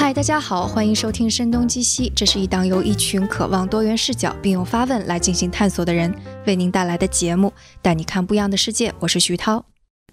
[0.00, 6.10] 嗨，大家好，欢迎收听《声东击西》，这是一档由一群渴望多元视角并用发问来进行探索的人
[6.46, 8.94] 为您带来的节目，带你看不一样的世界。
[9.00, 9.62] 我是徐涛。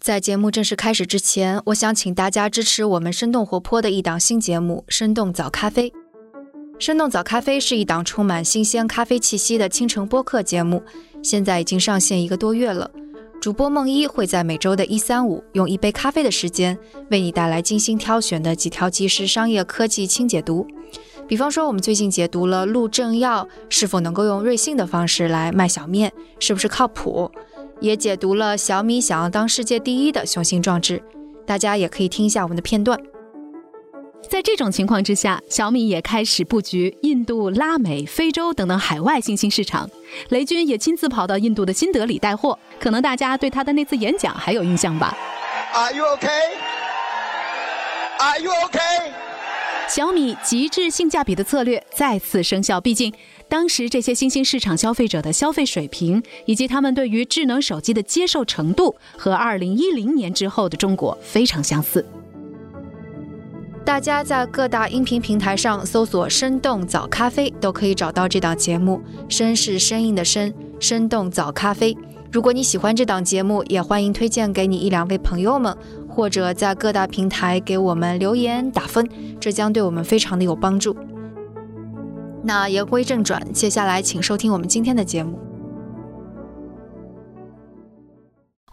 [0.01, 5.89] 在节目正式开始之前，我想请大家支持我们生动活泼的一档新节目《生动早咖啡》。
[6.77, 10.83] 《生动早咖啡》是一档充满新鲜咖啡气息的清晨播客节目，
[11.23, 12.91] 现在已经上线一个多月了。
[13.47, 16.77] 主播梦一会在每周的一三五，用一杯咖啡的时间，
[17.09, 20.67] 为你带来精心挑选的几条即时商业科技轻解读。
[21.29, 27.31] 比方说，我们最近解读了陆正耀是否能够用瑞幸的方式来卖小面，是不是靠谱？
[27.79, 31.01] 也解读了小米想要当世界第一的雄心壮志。
[31.45, 32.99] 大家也可以听一下我们的片段。
[34.29, 39.89] 在这种情况之下，小米也开始布局印度、拉美、非洲等等海外新兴市场。
[40.29, 45.17] 雷军也亲自跑到印度的新德里带货，可能大家对他的那次演讲还有印象吧
[45.73, 46.27] ？Are you okay?
[48.19, 49.11] Are you okay?
[49.87, 53.13] 小米极致性价比的策略再次生效，毕竟
[53.47, 62.05] 当时这些新兴市场消费者的消费水平以及他们对于智能手机的接受程度，和2010年之后的中国非常相似。
[63.87, 69.01] 大家在各大音频平台上搜索“生动早咖啡”，都可以找到这档节目。
[69.29, 71.95] 声是声音的声，生动早咖啡。
[72.29, 75.73] 如果你喜欢这档节目，也欢迎推荐给你一两位朋友们，
[76.05, 79.07] 或者在各大平台给我们留言打分，
[79.39, 80.93] 这将对我们非常的有帮助。
[82.43, 85.39] 那言归正传，接下来请收听我们今天的节目。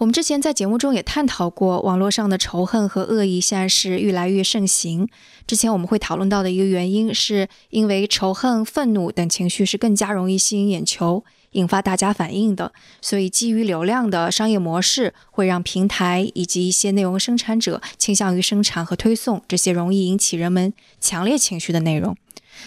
[0.05, 5.09] 我们之前在节目中也探讨过，网络上的仇恨和恶意现在是愈来越盛行。
[5.47, 12.71] 之前我们会讨论到的一个原因，是因为仇恨、愤怒等情绪是更加容易吸引眼球、引发大家反应的。
[13.01, 22.15] 所以，基于流量的商业模式会让平台以及一些内容生产者倾向于生产和推送这些容易引起人们强烈情绪的内容。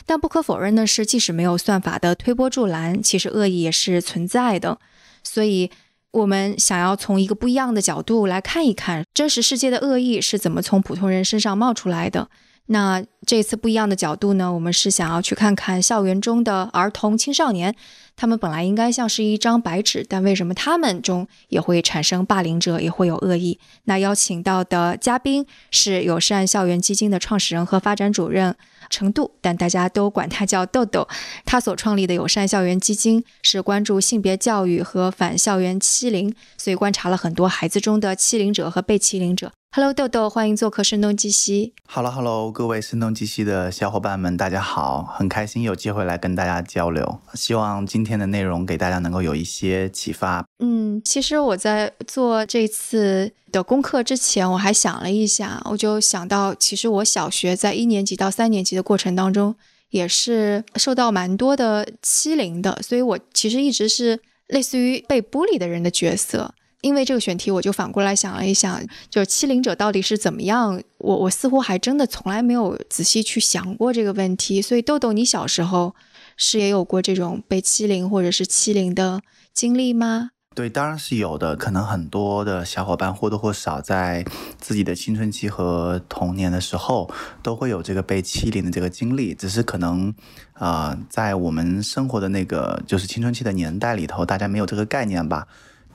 [0.08, 4.80] 但不可否认的是，即使没有算法的推波助澜，其实恶意也是存在的。
[5.22, 5.70] 所以。
[6.12, 12.30] 我们想要从一个不一样的角度来看一看真实世界的恶意是怎么从普通人身上冒出来的。
[12.68, 14.52] 那这次不一样的角度呢？
[14.52, 17.74] 我们是想要去看看校园中的儿童青少年，
[18.16, 23.58] 他们本来应该像是一张白纸，但为什么他们中也会产生霸凌者，也会有恶意？
[23.86, 28.56] 那邀请到的嘉宾是友善校园基金的创始人和发展主任。
[28.90, 31.06] 程度，但大家都管他叫豆豆。
[31.44, 39.52] 他所创立的友善校园基金是关注性别教育和反校园欺凌，所以观察了很多孩子中的欺凌者和被欺凌者。
[39.78, 41.72] Hello，豆豆，欢迎做客声东击西。
[41.86, 47.20] Hello，Hello，各位声东击西的小伙伴们，大家好，很开心有机会来跟大家交流。
[47.36, 50.44] 希望今天的内容给大家能够有一些启发。
[50.58, 59.56] 嗯，其实我在做这次的功课之前，我还想了一下，我就想到，其实我小学在一年级到三年级的过程当中，
[59.92, 66.56] 也是受到蛮多的欺凌的，所以我其实一直是类似于被孤立的人的角色。
[66.88, 70.82] 因为这个选题，我就反过来想了一想，就是欺凌者到底是怎么样？
[70.98, 74.62] 我我似乎还真的从来没有仔细去想过这个问题。
[74.62, 75.94] 所以豆豆，你小时候
[76.38, 79.22] 是也有过这种被欺凌或者是欺凌的
[79.54, 80.32] 经历吗？
[80.56, 81.56] 对，当然是有的。
[81.56, 84.26] 可能很多的小伙伴或多或少在
[84.58, 87.08] 自己的青春期和童年的时候
[87.44, 90.12] 都会有这个被欺凌的这个经历，只是可能，
[90.54, 95.48] 呃，在我们生活的那个就是青春期的年代里头，大家没有这个概念吧。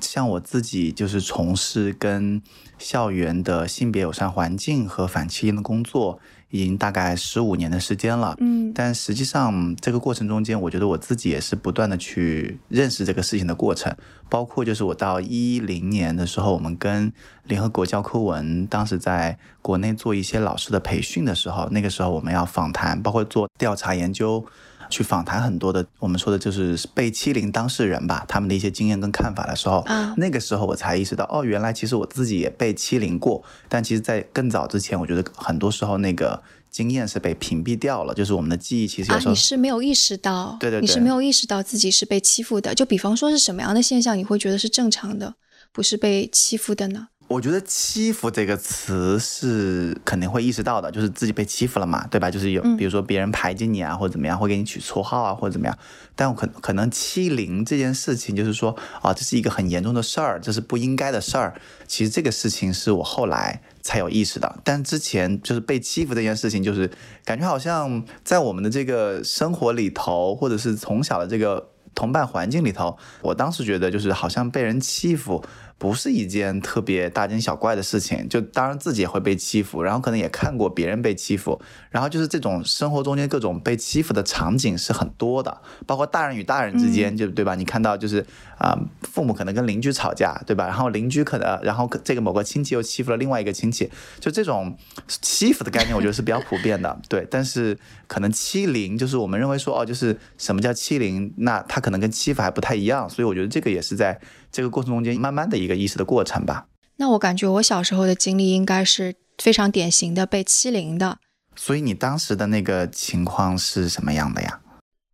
[0.03, 2.43] 像我自己就是从事跟
[2.79, 6.19] 校园的性别友善环境和反欺凌的工作，
[6.51, 8.37] 已经大概十五年的时间了。
[8.41, 13.95] 嗯，但实际上这个过程中间，我觉得我自己也是不断的去认识这个事情的过程。
[14.29, 17.13] 包括就是我到一零年的时候，我们跟
[17.45, 24.45] 联合国教科文当时在国内做一些老师的培训的时候，那个时候我们要访谈，包括做调查研究。
[24.93, 29.83] 去访谈很多的，我们说的就是被欺凌当事人吧，他们的一些经验跟看法的时候，
[30.19, 33.43] 那个时候我才意识到，哦，原来其实我自己也被欺凌过。
[33.71, 42.75] 但其实，在更早之前，我觉得很多时候那个经验是被屏蔽掉了，就是我们的记忆其实有时候你是没有意识到，对对，你是没有意识到自己是被欺负的。
[42.75, 45.35] 就比方说是什么样的现象，你会觉得是正常的，
[45.73, 47.09] 不是被欺负的呢？
[47.33, 52.31] 我觉得欺负这个词是肯定会意识到的，就是自己被欺负了嘛，对吧？
[52.31, 55.79] 就是有，比如说别人排挤你啊，或者怎么样，会给你取绰号啊，或者怎么样。
[56.15, 61.55] 但我可可能欺凌这件事情，就是说啊，这是一个很严重的事儿，这是不应该的事儿。
[61.87, 66.91] 其实这个事情是我后来才有意识到，但之前就是被欺负这件事情，就是
[67.25, 75.43] 感觉好像在我们的这个生活里头，或者是从小的这个同伴环境里头，我当时觉得就是好像被人欺负。
[75.83, 87.57] 不是一件特别大惊小怪的事情，就当然自己也会被欺负，然后可能也看过别人被欺负，然后就是这种生活中间各种被欺负的场景是很多的，包括大人与大人之间，就对吧？
[87.57, 88.25] 你看到就是
[88.59, 90.69] 啊、父母可能跟邻居吵架，对吧？
[90.69, 93.91] 然后邻居可能，然后这个某个亲戚又欺负了另外一个亲戚，
[94.21, 97.27] 就这种欺负的概念，我觉得是比较普遍的， 对。
[97.29, 97.77] 但是
[98.07, 104.17] 可能欺凌，就是我们认为说哦，就是什么叫欺凌，那他可能跟欺负还不太一样，所以我觉得这个也是在
[104.53, 106.67] 这个过程中间慢慢的一个意识的过程吧。
[106.97, 111.19] 那我感觉我小时候的经历应该是非常典型的被欺凌的。
[111.57, 114.61] 所以你当时的那个情况是什么样的呀？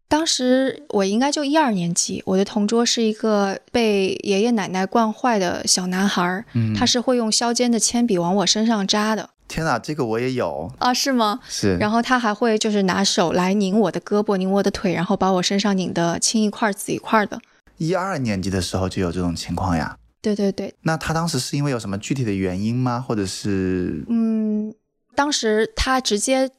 [0.08, 6.44] 当时我应该就一二年级，我的同桌是一个被爷爷奶奶惯坏的小男孩
[6.74, 11.40] 他是会用削尖的铅笔往我身上扎的天哪，这个我也有，啊，是吗？
[11.48, 17.40] 是，然后他还会就是拿手来拧我的胳膊，拧我的腿，然后把我身上拧得青一块紫一块的。
[17.78, 19.96] 一二年级的时候就有这种情况呀。
[20.20, 23.00] 对对对，那他当时是因为有什么具体的原因吗？
[23.00, 24.74] 或者是嗯，
[25.14, 26.50] 当时他直接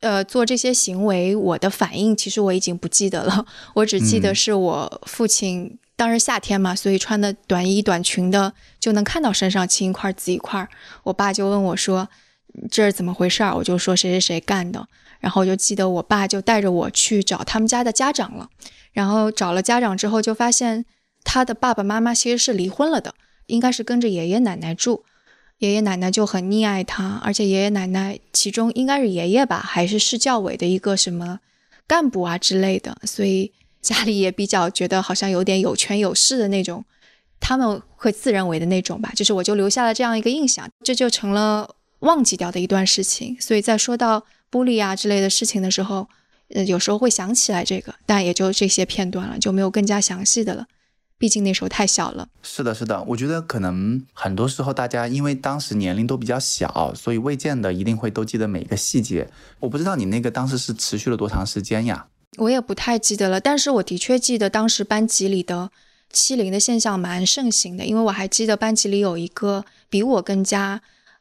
[0.00, 3.44] 呃做这些行为，我的反应其实我已经不记得了，
[3.74, 5.78] 我只记得嗯是我父亲。
[5.96, 10.68] 当时夏天嘛，所以穿的短衣短裙的就能看到身上青一块紫一块。
[11.02, 12.08] 我爸就问我说
[12.70, 14.86] ：“这是怎么回事儿？”我就说谁谁谁干的。
[15.18, 18.48] 然后我就记得我爸就带着我去找他们家的家长了。
[18.98, 20.84] 然后找了家长之后，就发现
[21.22, 23.14] 他的爸爸妈妈其实是离婚了的，
[23.46, 25.04] 应该是跟着爷爷奶奶住。
[25.58, 31.38] 爷爷奶奶就很溺爱他，而且爷爷奶奶其中应该是爷爷吧，还是市教委的一个什么
[31.86, 36.84] 干部啊之类的，所以家里也比较觉得好像有点有权有势的那种，
[37.38, 39.12] 他们会自认为的那种吧。
[39.14, 43.36] 就是我就留下了这样一个印象，这就成了忘记掉的一段事情。
[43.40, 46.08] 所以在说到玻璃啊之类的事情的时候，
[46.54, 50.66] 呃，有时候会想起来这个，但也就这些片段了，就没有更加详细的了。
[51.18, 52.28] 毕竟那时候太小了。
[52.42, 59.28] 是的，是的，我觉得可能很多时候大家因为当时年龄都比较小，所以未见得一定会都记得每个细节。
[59.58, 62.06] 我不知道你那个当时是持续了多长时间呀？
[62.36, 65.70] 我也不太记得了，但是我的确记得当时班级里的
[66.12, 70.80] 欺凌的现象蛮盛行的，因为我还记得班级里有一个比我更加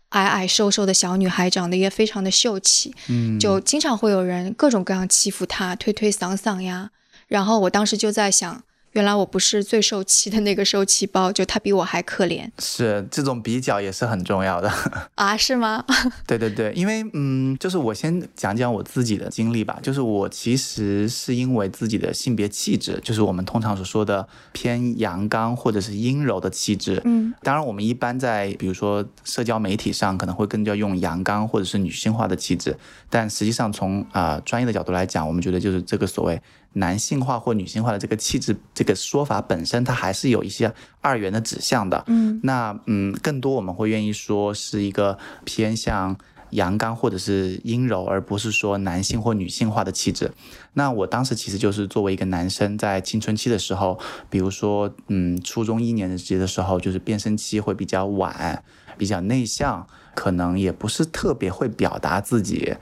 [0.10, 6.92] 矮矮瘦瘦的小女孩，长得也非常的秀气，嗯，就经常会有人各种各样欺负她，推推搡搡呀。
[7.28, 8.64] 然后我当时就在想，
[8.94, 14.72] 原来我不是最受气的那个受气包，就他比我还可怜是这种比较也是很重要的。
[15.16, 15.38] 啊？
[15.38, 15.86] 是吗？
[16.26, 19.78] 对对对，因为嗯，就是我先讲讲我自己的经历吧。
[19.84, 27.02] 就是我其实是因为自己的性别气质，就是我们通常所说的偏阳刚或者是阴柔的气质。
[27.06, 32.76] 嗯当然，我们一般在比如说社交媒体上可能会更加用阳刚或者是女性化的气质，
[33.10, 36.42] 但实际上从啊、呃专业的角度来讲，我们觉得就是这个所谓
[36.78, 42.04] 男性化或女性化的这个气质这个说法本身，它还是有一些二元的指向的。
[42.08, 46.18] 嗯那嗯，更多我们会愿意说是一个偏向
[46.52, 50.32] 阳刚或者是阴柔，而不是说男性或女性化的气质。
[50.74, 58.64] 那我当时其实就是作为一个男生，在青春期的时候，比如说嗯，初中一年级的时候，就是变声期会比较晚，
[58.98, 59.86] 比较内向，
[60.16, 62.76] 可能也不是特别会表达自己。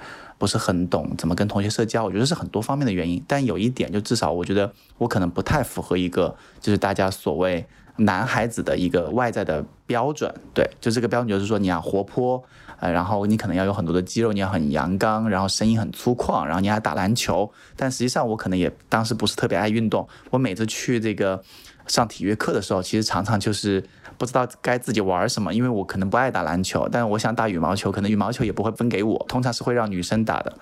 [0.45, 3.19] 不是很懂怎么跟同学社交，我觉得是很多方面的原因。
[3.27, 7.65] 但有一点，就至少我觉得我可能不太符合一个就是大家所谓
[7.95, 10.31] 男孩子的一个外在的标准。
[10.53, 12.44] 对，就这个标准就是说你要活泼，
[12.80, 17.52] 呃，然后你可能要有很多的肌肉，你要很阳刚，然后声音很粗犷，然后你还打篮球。
[17.75, 21.42] 但实际上我可能也当时不是特别爱运动，我每次去这个
[21.87, 23.83] 上体育课的时候，其实常常就是
[24.18, 30.57] 不知道该自己玩什么，因为我可能不爱打篮球，但我想打羽毛球，可能羽毛球也不会分给我，通常是会让女生打的。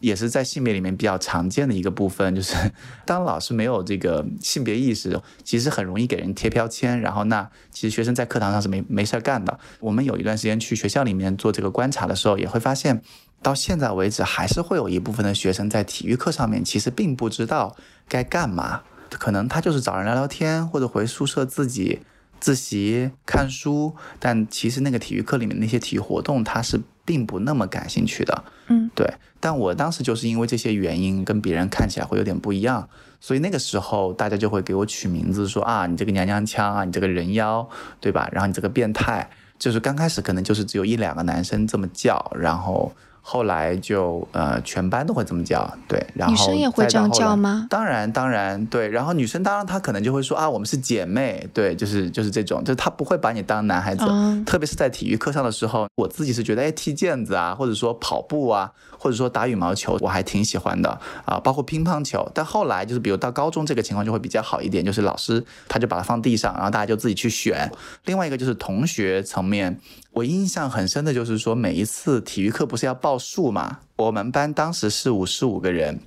[0.00, 2.72] 也是在性别里面比较常见的一个部分，就是
[3.06, 7.00] 当老师没有这个性别意识，其实很容易给人贴标签。
[7.00, 9.60] 然后那其实学生在课堂上是没没事儿干的。
[9.78, 13.00] 我们有一段时间去学校里面做这个观察的时候，也会发现，
[13.42, 17.76] 到现在为止还是会有一部分的学生在体育课上面其实并不知道
[18.08, 22.00] 该干嘛，可能他就是找人聊聊天，或者回宿舍自己
[22.42, 28.44] 自习看书，但其实那个体育课里面那些体育活动他是并不那么感兴趣的。
[28.66, 29.14] 嗯，对。
[29.38, 32.88] 但我当时就是因为这些原因，跟别人看起来会有点不一样，
[33.20, 37.68] 所以那个时候大家就会给我取名字，说啊，你这个娘娘腔啊，你这个人妖，
[38.00, 38.28] 对吧？
[38.32, 42.92] 然后你这个变态，就是刚开始可能就是只有一两个男生这么叫，然后
[43.24, 47.66] 后来就呃全班都会这么叫，对，然后女生也会这样叫吗？
[47.70, 67.70] 当然当然对，然后女生当然她可能就会说啊我们是姐妹，对，就是就是这种，就是她不会把你当男孩子，嗯特别是在体育课上的时候，我自己是觉得哎踢毽子啊，或者说跑步啊，或者说打羽毛球，我还挺喜欢的啊，包括乒乓球，但后来就是比如到高中这个情况就会比较好一点，就是老师他就把它放地上，然后大家就自己去选。
[68.04, 69.78] 另外一个就是同学层面，
[70.12, 76.00] 我印象很深的就是说每一次体育课不是要报数嘛，我们班当时是五十五个人，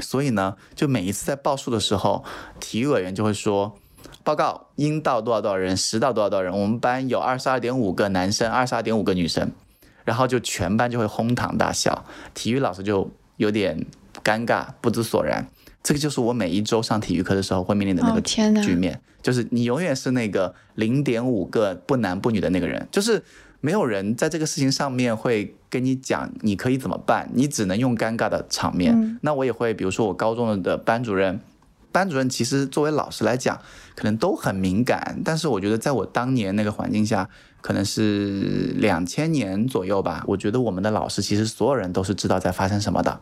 [0.00, 2.24] 所以呢，就每一次在报数的时候，
[2.60, 3.76] 体育委员就会说。
[4.22, 6.52] 报告，应到多少多少人，实到多少多少人。
[6.58, 9.50] 我们班有二十二点五个男生，二十二点五个女生，
[10.02, 13.84] 然后就全班就会哄堂大笑，体育老师就有点
[14.22, 15.46] 尴尬，不知所然。
[15.82, 23.22] 这个就是我每一周上体育课的时候会面临的那个局面，就是你永远是那个零点五个不男不女的那个人，就是
[23.64, 28.92] 没有人在这个事情上面会跟你讲你可以怎么办，你只能用尴尬的场面。
[28.94, 31.40] 嗯那我也会，比如说我高中的班主任，
[31.90, 33.58] 班主任其实作为老师来讲，
[33.96, 37.26] 可能都很敏感，但是我觉得在我当年那个环境下，
[37.62, 43.20] 可能是两千年左右吧，我觉得我们的老师其实所有人都是知道在发生什么的，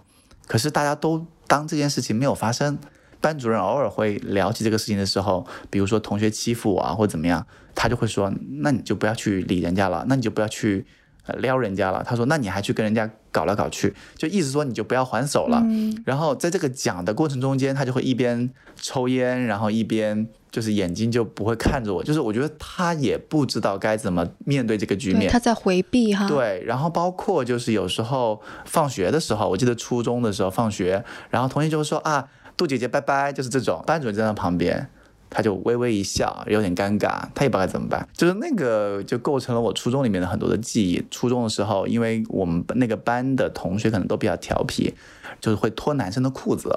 [0.49, 2.77] 可是大家都当这件事情没有发生。
[3.21, 10.85] 班主任偶尔会聊起这个事情的时候，比如说同学欺负我啊，或者怎么样，他就会说：“那你就不要去理人家了，那你就不要去
[11.27, 15.63] 呃撩人家了。”他说：“那你还去跟人家搞来搞去，就意思说你就不要还手了。
[15.65, 25.31] 嗯然后在这个讲的过程中间，他就会一边抽烟，然后一边就是眼睛就不会看着我，就是我觉得他也不知道该怎么面对这个局，面。
[25.31, 34.91] 他在回避哈。，对，然后包括就是有时候放学的时候，我记得初中的时候放学，然后同学就会说啊，杜姐姐拜拜，就是这种，班主任站在旁边。
[35.35, 38.07] 他就微微一笑，有点尴尬，他也不知道该怎么办。
[38.13, 41.03] 就是那个就构成了我初中里面的很多的记忆。
[41.11, 44.95] 初中的时候，因为我们那个班的同学可能都比较调皮，
[45.41, 46.77] 就是会脱男生的裤子，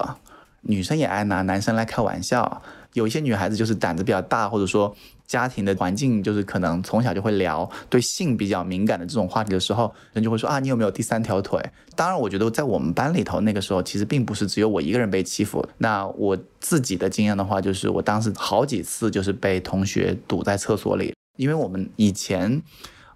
[0.62, 2.62] 女生也爱拿男生来开玩笑。
[2.96, 11.62] 有一些女孩子就是胆子比较大，或者说家庭的环境就是可能从小就会聊对性比较敏感的这种话题的时候，人就会说啊，你有没有第三条腿？
[11.94, 15.62] 当然，我觉得在我们班里头那个时候，其实并不是只有我一个人被欺负。
[15.76, 22.62] 那我自己的经验的话，就是我当时好几次就是被同学堵在厕所里，因为我们以前。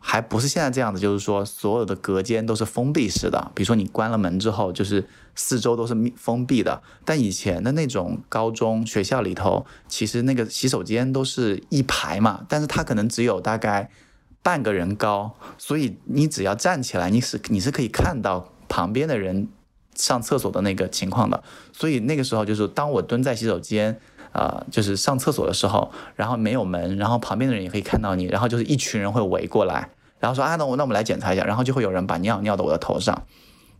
[0.02, 6.82] 还不是现在这样子，就是说所有的隔间都是封闭式的，比如说你关了门之后，就是四周都是密封闭的。
[7.04, 13.90] 但以前的那种高中学校里头，其实那个洗手间都是一排嘛，但是它可能只有大概
[14.42, 19.48] 半个人高，所以你只要站起来，你是你是可以看到旁边的人
[19.94, 21.44] 上厕所的那个情况的。
[21.72, 24.00] 所以那个时候就是当我蹲在洗手间。
[24.32, 33.26] 呃，就是上厕所的时候，然后没有门，然后旁边的人也可以看到你，然后就是一群人会围过来，然后说啊，那我那我们来检查一下，然后就会有人把尿尿到我的头上，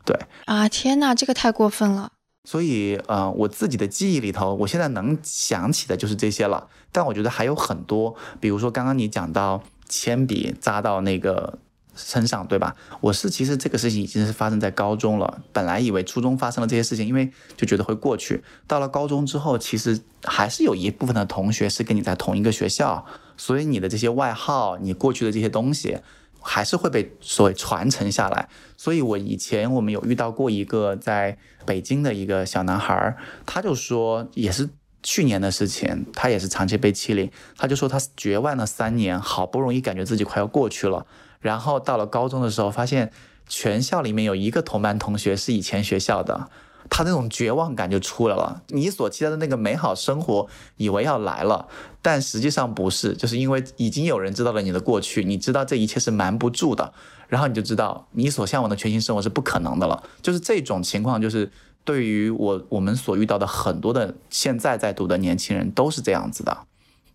[0.05, 2.13] 对，啊，天哪，这个太过分了。
[2.49, 11.59] 所以呃，我自己的记忆里头，我现在能想起的就是这些了，但我觉得还有很多，比如说刚刚你讲到铅笔扎到那个
[12.05, 12.75] 身上，对吧？
[13.01, 23.05] 我是其实这个事情已经是发生在高中了，本来以为初中发生了这些事情，因为就觉得会过去，到了高中之后，其实还是有一部分的同学是跟你在同一个学校，
[23.37, 25.99] 所以你的这些外号，你过去的这些东西。
[26.43, 33.15] 还是会被所谓传承下来，所以我以前我们有遇到过一个在北京的一个小男孩，
[33.45, 34.71] 他就说也是
[35.03, 41.05] 去年的事情，他也是长期被欺凌，他就说他绝望了三年，好不容易感觉自己快要过去了，
[41.41, 43.11] 然后到了高中的时候，发现
[43.49, 46.49] 全校里面有一个同班同学是以前学校的。
[46.89, 51.69] 他那种绝望感就出来了，你所期待的那个美好生活，以为要来了，
[52.03, 56.93] 但实际上不是，就是因为已经有人知道了你的过去，你知道这一切是瞒不住的，
[57.29, 60.03] 然后你就知道你所向往的全新生活是不可能的了。
[60.21, 61.53] 就是这种情况，就是
[61.85, 66.67] 对于我我们所遇到的很多的现在在读的年轻人都是这样子的。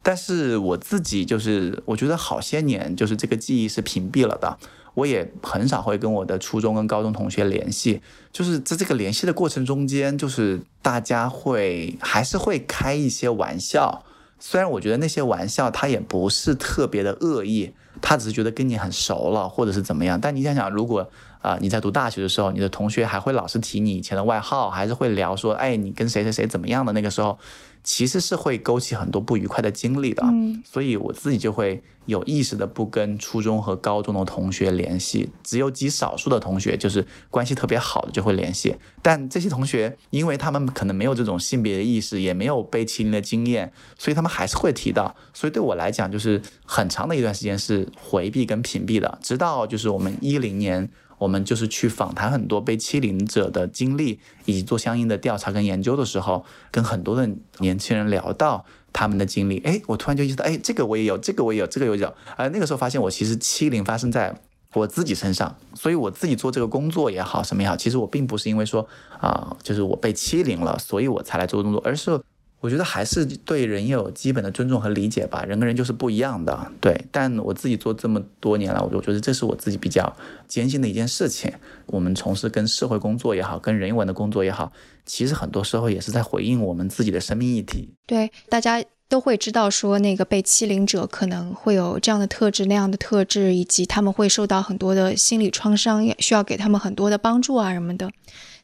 [0.07, 4.55] 但是我自己就是，我觉得好些年就是这个记忆是屏蔽了的，
[4.93, 7.99] 我也很少会跟我的初中跟高中同学联系，
[8.31, 14.03] 就是在这个联系的过程中间，就是大家会还是会开一些玩笑，
[14.39, 21.09] 虽然我觉得那些玩笑他也不是特别的恶意，他只是觉得跟你很熟了或者是怎么样，但你想想，如果
[21.45, 27.37] 啊、呃你在读大学的时候，你的同学还会老是提你以前的外号，还是会聊说，哎，你跟谁谁谁怎么样的那个时候，
[27.83, 30.23] 其实是会勾起很多不愉快的经历的。
[30.25, 38.75] 嗯，所以我自己就会有意识的不跟初中和高中的同学联系，只有极少数的同学就是关系特别好的就会联系。
[39.01, 45.15] 但这些同学，因为他们可能没有这种性别的意识，也没有被欺凌的经验，所以他们还是会提到。
[45.33, 49.17] 所以对我来讲，就是很长的一段时间是是回避跟屏蔽的。
[49.21, 50.87] 直到就是我们一零年，
[51.25, 57.27] 我们就是去访谈很多被欺凌者的经历，以及做相应的调查跟研究的时候，跟很多的
[57.57, 58.63] 年轻人聊到
[58.93, 62.13] 他们的经历，哎，我突然就意识到，哎，这个我也有，这个我也有，这个有有。
[62.37, 64.39] 而那个时候发现，我其实欺凌发生在
[64.75, 68.87] 我自己身上，所以我自己做这个工作也好，什么也好，其实我并不是因为说
[69.19, 72.21] 啊，就是我被欺凌了，所以我才来做工作，而是。
[72.65, 76.99] 我觉得还是对人有基本的尊重和理解吧，人跟人就是不一样的，对。
[77.11, 80.11] 但我自己做这么多年了，我我觉得这是我自己比较
[80.47, 81.53] 艰辛的一件事情。
[81.85, 84.71] 我们从事跟社会工作也好，跟人文的工作也好，
[85.05, 87.93] 其实很多时候也是在回应我们自己的生命议题。
[88.07, 98.09] 对，大家都会知道说那个被欺凌者可能会有这样的特质、那样的特质，以及他们会受到很多的心理创伤，需要给他们很多的帮助啊什么的。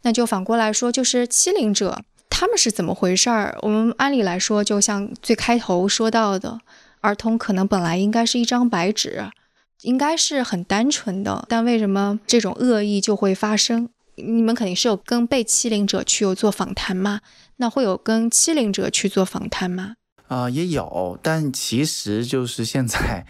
[0.01, 1.99] 那就反过来说，就是欺凌者。
[2.41, 3.55] 他们是怎么回事儿？
[3.61, 6.59] 我们按理来说，就像最开头说到的，
[7.01, 9.29] 儿童可能本来应该是一张白纸，
[9.83, 13.89] 应该是很单纯的，但为什么这种恶意就会发生？
[14.15, 17.21] 你们肯定是有跟被欺凌者去有做访谈吗？
[17.57, 19.93] 那会有跟欺凌者去做访谈吗？
[20.27, 23.27] 啊，也有，但其实就是现在。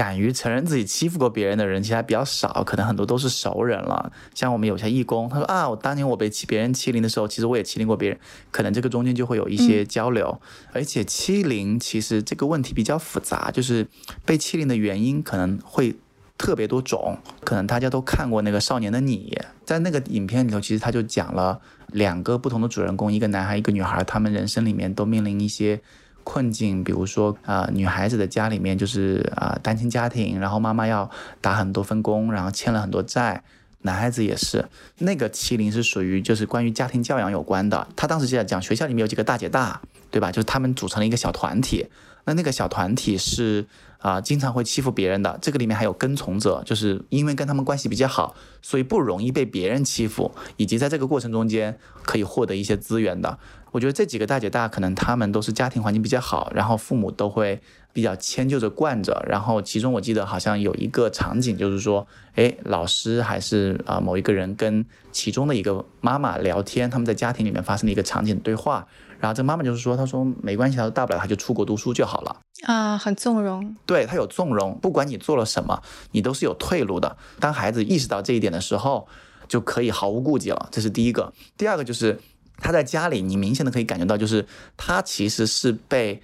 [0.00, 4.10] 敢于承认自己欺负过别人的人其实还比较少，可能很多都是熟人了。
[4.34, 8.18] 像我们有些义工，他说啊，我当年我被欺别人欺凌的时候，其实我也欺凌过别人，
[8.50, 10.40] 可能这个中间就会有一些交流。
[10.72, 13.86] 而且欺凌其实这个问题比较复杂，就是
[14.24, 15.94] 被欺凌的原因可能会
[16.38, 17.18] 特别多种。
[17.44, 25.82] 可能大家都看过那个《少年的你》，在那个影片里头，其实他就讲了两个不同的主人公，一个男孩，一个女孩，他们人生里面都面临一些。
[26.30, 31.10] 困境，比如说啊，女孩子的家里面就是啊单亲家庭，然后妈妈要
[31.40, 33.42] 打很多份工，然后欠了很多债。
[33.82, 34.64] 男孩子也是，
[34.98, 37.88] 那个欺凌是属于就是关于家庭教养有关的。
[37.96, 40.30] 他当时就在讲学校里面有几个大姐大，对吧？
[40.30, 41.88] 就是他们组成了一个小团体，
[42.26, 43.66] 那那个小团体是
[43.98, 45.36] 啊经常会欺负别人的。
[45.42, 53.38] 这个里面还有跟从者，就是因为跟他们关系比较好，所以不容易被别人欺负，以及在这个过程中间可以获得一些资源的。
[53.72, 57.60] 我觉得这几个大姐大可能他们都是家庭环境比较好，然后父母都会
[57.92, 59.24] 比较迁就着惯着。
[59.28, 68.86] 然后其中我记得好像有一个场景，就是说，哎，老师还是啊某一个人跟其中的一个妈妈聊天，他们在家庭里面发生了一个场景对话。
[69.20, 73.76] 然后这妈妈就是说，她说没关系，她说大不了她就出国读书就好了啊，很纵容。
[73.86, 77.16] 对她有纵容，不管你做了什么，你都是有退路的。
[77.38, 79.06] 当孩子意识到这一点的时候，
[79.46, 80.68] 就可以毫无顾忌了。
[80.72, 81.32] 这是第一个。
[81.56, 82.18] 第二个就是。
[82.60, 84.46] 他在家里，你明显的可以感觉到，就是
[84.76, 86.22] 他其实是被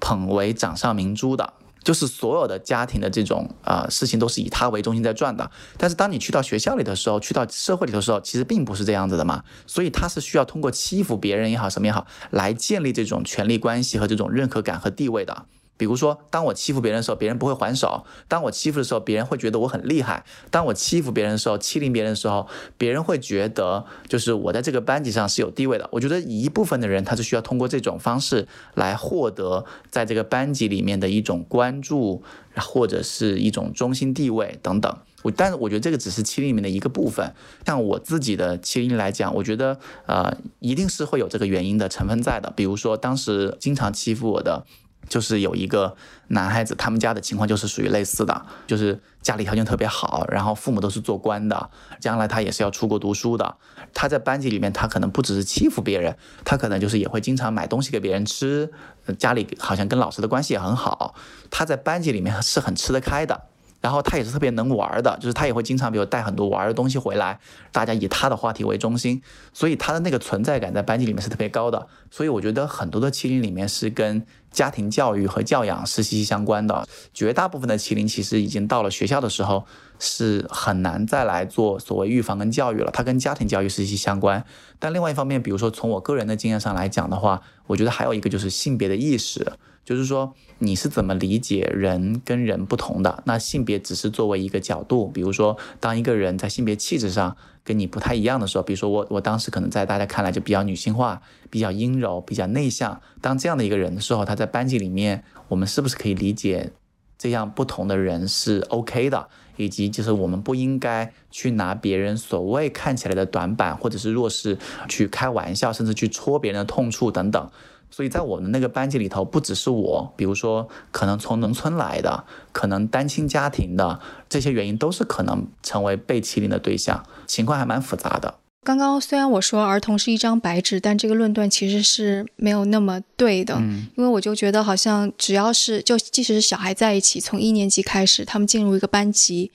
[0.00, 5.50] 捧为掌上明珠的，就是所有的家庭的这种呃事情都是以他为中心在转的。
[5.76, 9.42] 但是当你去到学校里的时候，去到社会里的时候，其实并不是这样子的嘛。
[9.66, 15.46] 所以他是需要通过欺负别人也好，什么也好，来建立这种权力关系和这种认可感和地位的。
[15.76, 22.46] 比如说，当我欺负别人的时候，别人不会还手；当我欺负的时候，别人会觉得我很厉害；当我欺负别人的时候，欺凌别人的时候，
[22.78, 25.88] 别人会觉得就是我在这个班级上是有地位的。
[25.90, 32.22] 我觉得一部分的人他是需要通过这种方式来获得在这个班级里面的一种关注，
[32.56, 34.96] 或者是一种中心地位等等。
[35.22, 37.34] 我但是我觉得这个只是欺凌里面的一个部分。
[37.66, 42.52] 像我自己的欺凌来讲，我觉得呃一定是会有这个原因的成分在的。
[42.54, 44.64] 比如说当时经常欺负我的。
[45.08, 45.96] 就是有一个
[46.28, 53.56] 男孩子，他们家的情况就是属于类似的，就是家里条件特别好，然后父母都是做官的，将来他也是要出国读书的。
[53.92, 58.72] 他在班级里面，他可能不只是欺负别人，他可能就是也会经常买东西给别人吃，
[59.18, 61.14] 家里好像跟老师的关系也很好。
[61.50, 63.42] 他在班级里面是很吃得开的。
[63.84, 67.38] 然后他也是特别能玩的，就是他也会经常比如带很多玩的东西回来，
[67.70, 69.20] 大家以他的话题为中心，
[69.52, 71.86] 所以他的那个存在感在班级里面是特别高的。
[72.10, 76.88] 所以我觉得很多的欺凌里面是跟家庭教育和教养是息息相关的。
[77.12, 79.66] 绝大部分的欺凌其实已经到了学校的时候
[79.98, 84.42] 是很难再来做所谓预防跟教育了，它跟家庭教育息息相关。
[84.78, 89.52] 但另外一方面，比如说从我个人的经验上来讲的话，我觉得还有一个就是性别的意识。
[89.84, 90.32] 就是说，
[90.64, 93.22] 你是怎么理解人跟人不同的？
[93.26, 95.08] 那性别只是作为一个角度。
[95.08, 103.00] 比如说，当一个人在性别气质上跟你不太一样的时候，比如说我，我当时可能在大家看来就比较女性化、比较阴柔、比较内向。
[103.20, 106.72] 当这样的一个人的时候，他在班级里面，我们是不是可以理解
[107.18, 109.28] 这样不同的人是 OK 的？
[109.56, 117.50] 以及就是我们不应该去拿别人所谓看起来的短板或者是弱势去开玩笑，甚至去戳别人的痛处等等。
[117.94, 128.38] 所以在我们那个班级里头，不只是我，比如说可能从农村来的，可能单亲家庭的，这些原因都是可能成为被欺凌的对象，情况还蛮复杂的。
[128.64, 139.52] 刚刚虽然我说儿童是一张白纸，但这个论断其实是没有那么对的，嗯因为我就觉得好像只要是就即使是小孩在一起，从一年级开始，他们进入一个班级，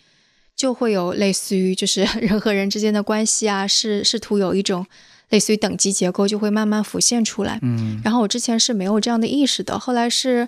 [0.55, 4.85] 就会有类似于就是 人和人之间的关系啊，试试图有一种
[5.29, 7.59] 类似于等级结构就会慢慢浮现出来。
[7.61, 7.99] 嗯。
[8.03, 10.47] 然后我之前是没有这样的意识的，后来是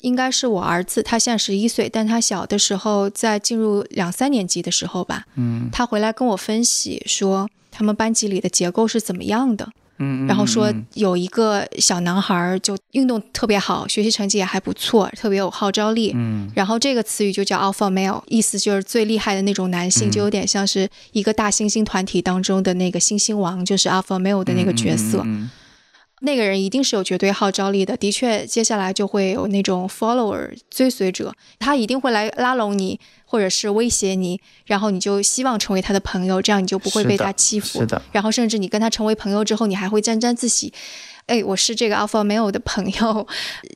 [0.00, 5.68] 应该是我儿子，他现在十一岁，但他小的时候在进入两三年级的时候吧，嗯。
[5.72, 16.12] 他回来跟我分析说他们班级里的结构是怎么样的，嗯，然后说嗯有一个小男孩儿就运动特别好，学习成绩也还不错，特别有号召力。
[16.14, 25.22] 嗯然后这个词语就叫 alpha male，意思就是最厉害的那种男性，嗯就有点像是一个大猩猩团体当中的那个猩猩王，就是 alpha male 的那个角色。
[25.24, 25.50] 嗯
[26.20, 32.98] 那个人一定是有绝对号召力的，的确，接下来就会有那种 follower 追随者，他一定会来拉拢你，
[33.34, 37.80] 或者是威胁你，然后你就希望成为他的朋友，这样你就不会被他欺负。
[37.80, 40.72] 是的，然后甚至你跟他成为朋友之后，你还会沾沾自喜。
[41.26, 43.26] 哎，我是这个 alpha male 的朋友，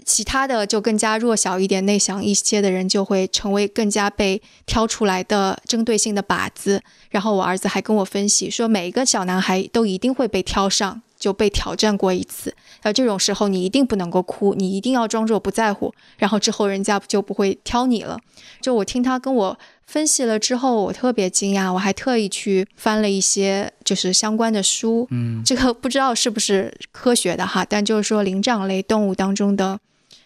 [0.04, 6.80] 其他的就更加弱小一点、内向一些的人就会成为更加被挑出来的针对性的靶子。
[7.10, 12.54] 然后我儿子还跟我分析说，每一个小男孩都一定会被挑上，就被挑战过一次。
[12.82, 18.18] 那，这种时候你一定不能够哭，你一定要装作不在乎，然后之后人家就不会挑你了。
[18.60, 29.78] 就我听他跟我分析了之后，我特别惊讶，我还特意去翻了一些就是相关的书，嗯这个不知道是不是科学的哈，但就是说灵长类动物当中的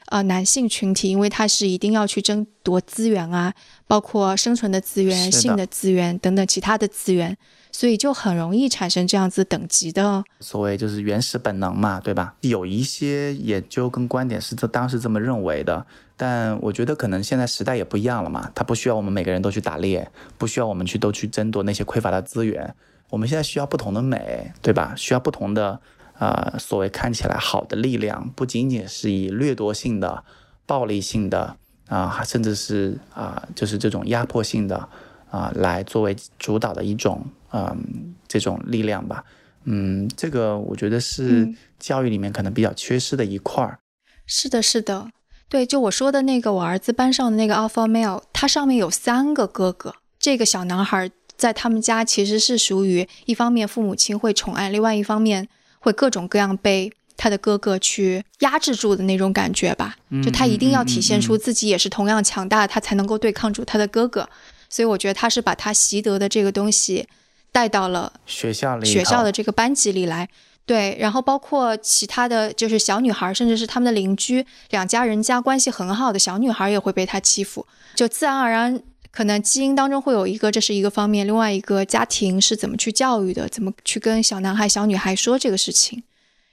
[0.06, 3.54] 呃男性群体，因为他是一定要去争夺资源啊，
[3.86, 7.36] 包括生存的资源、的性的资源等等其他的资源，
[7.72, 12.34] 所以就很容易产生这样子等级的所谓就是原始本能嘛，对吧？
[12.42, 15.84] 有一些研究跟观点是这当时这么认为的，
[16.16, 22.74] 但我觉得可能现在时代也不一样了嘛，它不需要我们每个人都去打猎，不需要我们去都去争夺那些匮乏的资源，
[23.08, 24.92] 我们现在需要不同的美，对吧？
[24.94, 25.80] 需要不同的
[26.18, 30.22] 呃所谓看起来好的力量，不仅仅是以掠夺性的、
[30.66, 31.56] 暴力性的
[31.88, 34.88] 啊、甚至是啊、就是这种压迫性的
[35.32, 39.24] 啊、来作为主导的一种嗯、这种力量吧。
[39.64, 43.78] 嗯，这个我觉得是嗯教育里面可能比较缺失的一块儿。
[44.26, 45.08] 是的，是的，
[45.48, 49.94] 对，就我说的那个我儿子班上的那个 alpha male，他上面有三个哥哥。
[50.18, 59.96] 这个小男孩在他们家其实是属于一方面父母亲会宠爱，另外一方面会各种各样被他的哥哥去压制住的那种感觉吧。
[60.22, 64.28] 就他一定要体现出自己也是同样强大，他才能够对抗住他的哥哥。
[64.72, 67.06] 所以我觉得他是把他习得的这个东西
[67.52, 70.26] 带到了学校里学校的这个班级里来。
[70.64, 78.80] 对，然后包括其他的就是小女孩，甚至是他们的邻居，两家人家关系很好的小女孩也会被他欺负，就自然而然，
[79.10, 86.04] 可能基因当中会有一个，这是一个方面，另外一个家庭是怎么去教育的，怎么去跟小男孩、小女孩说这个事情，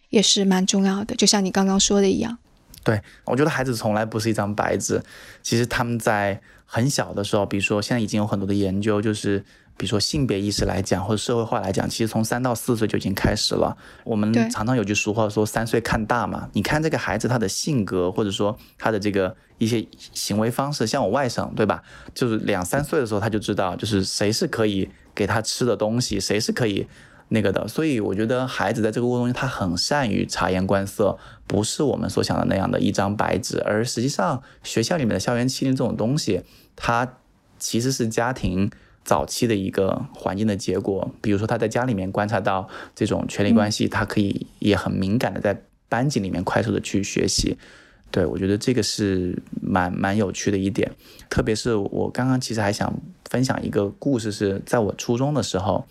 [0.10, 1.16] 也是蛮重要的。
[1.16, 2.36] 就像你刚刚说的一样，
[2.84, 5.02] 对，我觉得孩子从来不是一张白纸。
[5.44, 9.40] 其实他们在很小的时候，比如说现在已经有很多的研究，就是
[9.76, 13.76] 比如说性别意识来讲，或者社会化来讲，其实从三到四岁就已经开始了。
[14.04, 16.48] 我们常常有句俗话说“三岁看大”嘛。
[16.54, 21.82] 你看这个孩子他的性格，或者说他的这个一些行为方式，像我外甥对吧？
[22.14, 26.86] 就是两三岁的时候他就知道，就是谁是可以给他吃的东西，谁是可以。
[27.32, 31.16] 那个的，所以我觉得孩子在这个过程中，他很善于察言观色，
[31.50, 36.44] 不是我们所想的那样的一张白纸，而实际上学校里面的校园欺凌这种东西，
[36.76, 37.18] 它
[37.58, 38.70] 其实是家庭
[39.04, 41.12] 早期的一个环境的结果。
[41.22, 47.58] 比如说他在家里面观察到这种权力关系，他可以也很敏感的在班级里面快速的去学习。
[48.12, 50.92] 对，我觉得这个是蛮蛮有趣的一点，
[51.32, 52.94] 特别是我刚刚其实还想
[53.26, 55.88] 分享一个故事，是在我初中的时候，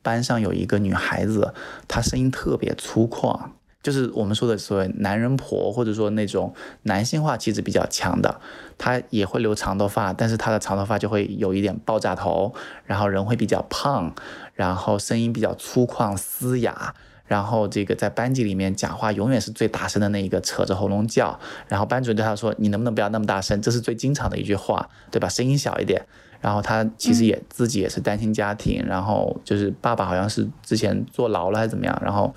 [0.00, 1.52] 班上有一个女孩子，
[1.86, 8.40] 她声音特别粗犷，就是我们说的所谓男人婆，或者说那种男性化气质比较强的。
[8.76, 12.52] 她也会留长头发，但是她的长头发就会有一点爆炸头，
[12.84, 14.12] 然后人会比较胖，
[14.54, 16.94] 然后声音比较粗犷嘶哑。
[17.26, 21.38] 然后这个在班级里面讲话永远是最大声的那一个，扯着喉咙叫。
[21.68, 25.28] 然后班主任对他说：“你能不能不要那么大声？”这是最经常的一句话，对吧？
[25.28, 26.04] 声音小一点。
[26.40, 32.34] 然后他其实也、自己也是单亲家庭，然后就是爸爸好像是之前坐牢了还是怎么样，然后。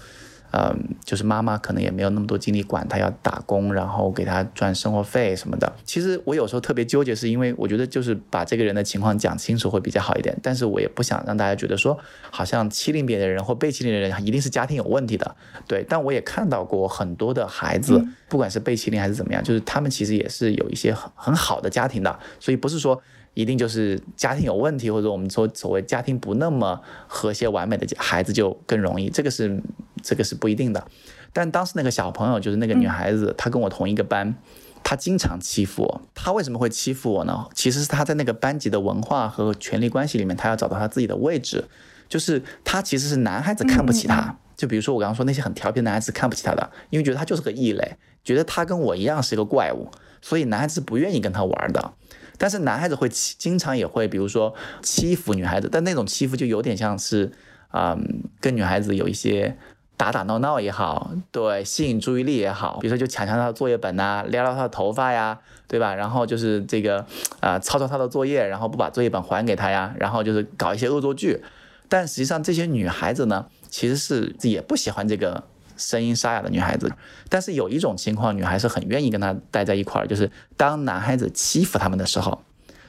[0.54, 5.72] 嗯，就是妈妈可能也没有那么多精力管他，要打工，然后给他赚生活费什么的。
[5.86, 11.98] 其实我有时候特别纠结，是因为我觉得就是把这个人的情况讲清楚会比较好一点，但是我也不想让大家觉得说，
[12.30, 15.36] 好像欺凌别人的人或被欺凌的人一定是家庭有问题的。
[15.68, 23.02] 对，但我也看到过很多的孩子，不管是被欺凌还是怎么样，就是他们其实也是有一些很很好的家庭的，所以不是说
[23.34, 29.62] 一定就是家庭有问题，或者我们说所谓家庭不那么和谐完美的孩子就更容易，这个是
[30.02, 30.86] 这个是不一定的。
[31.34, 34.36] 但当时那个小朋友就是那个女孩子，她跟我同一个班，
[34.84, 36.02] 她经常欺负我。
[36.14, 37.48] 她为什么会欺负我呢？
[37.54, 41.66] 其实是她在那个班级的文化和权力关系里面，她要找到她自己的位置。
[42.10, 49.90] 就是她其实是男孩子看不起她，就比如说我刚刚说那些很调皮的男孩子看不起她的，因为觉得她就是个异类，觉得她跟我一样是一个怪物，
[50.22, 51.94] 所以男孩子不愿意跟她玩的。
[52.38, 57.32] 但是男孩子会欺，经常也会，比如说欺负女孩子，但那种欺负就有点像是，
[57.72, 59.56] 嗯，跟女孩子有一些
[60.02, 65.38] 打打闹闹也好，对，吸引注意力也好，比如说就抢抢他的作业本呐，撩撩他的头发呀，
[65.68, 65.94] 对吧？
[65.94, 67.06] 然后就是这个，
[67.40, 71.44] 啊，抄抄他的作业，然后不把作业本还给他呀，然后就是搞一些恶作剧。
[71.88, 75.44] 但实际上这些女孩子呢，其实是也不喜欢这个。
[75.78, 76.92] 声音沙哑的女孩子，
[77.28, 82.40] 但是有一种情况，女孩是很愿意跟他待在一块儿，就是当男孩子欺负他们的时候，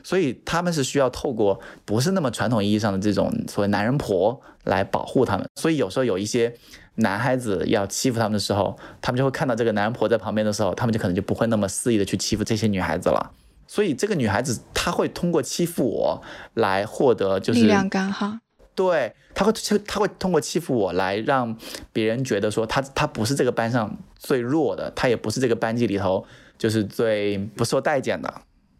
[0.03, 5.49] 所以他们是需要透过不是那么传统意义上的这种所谓男人婆来保护他们。
[5.55, 6.55] 所以有时候有一些
[6.97, 13.33] 男孩子要欺负他们的时候，他们就会看到这个男人婆在旁边的时候，他们就可能就不会那么肆意的去欺负这些女孩子了。
[13.67, 16.23] 所以这个女孩子她会通过欺负我
[16.55, 18.41] 来获得就是力量感哈。
[18.75, 21.57] 对，她会他他会通过欺负我来让
[21.95, 26.23] 别人觉得说她她不是这个班上最弱的，她也不是这个班级里头
[26.59, 28.35] 就是最不受待见的，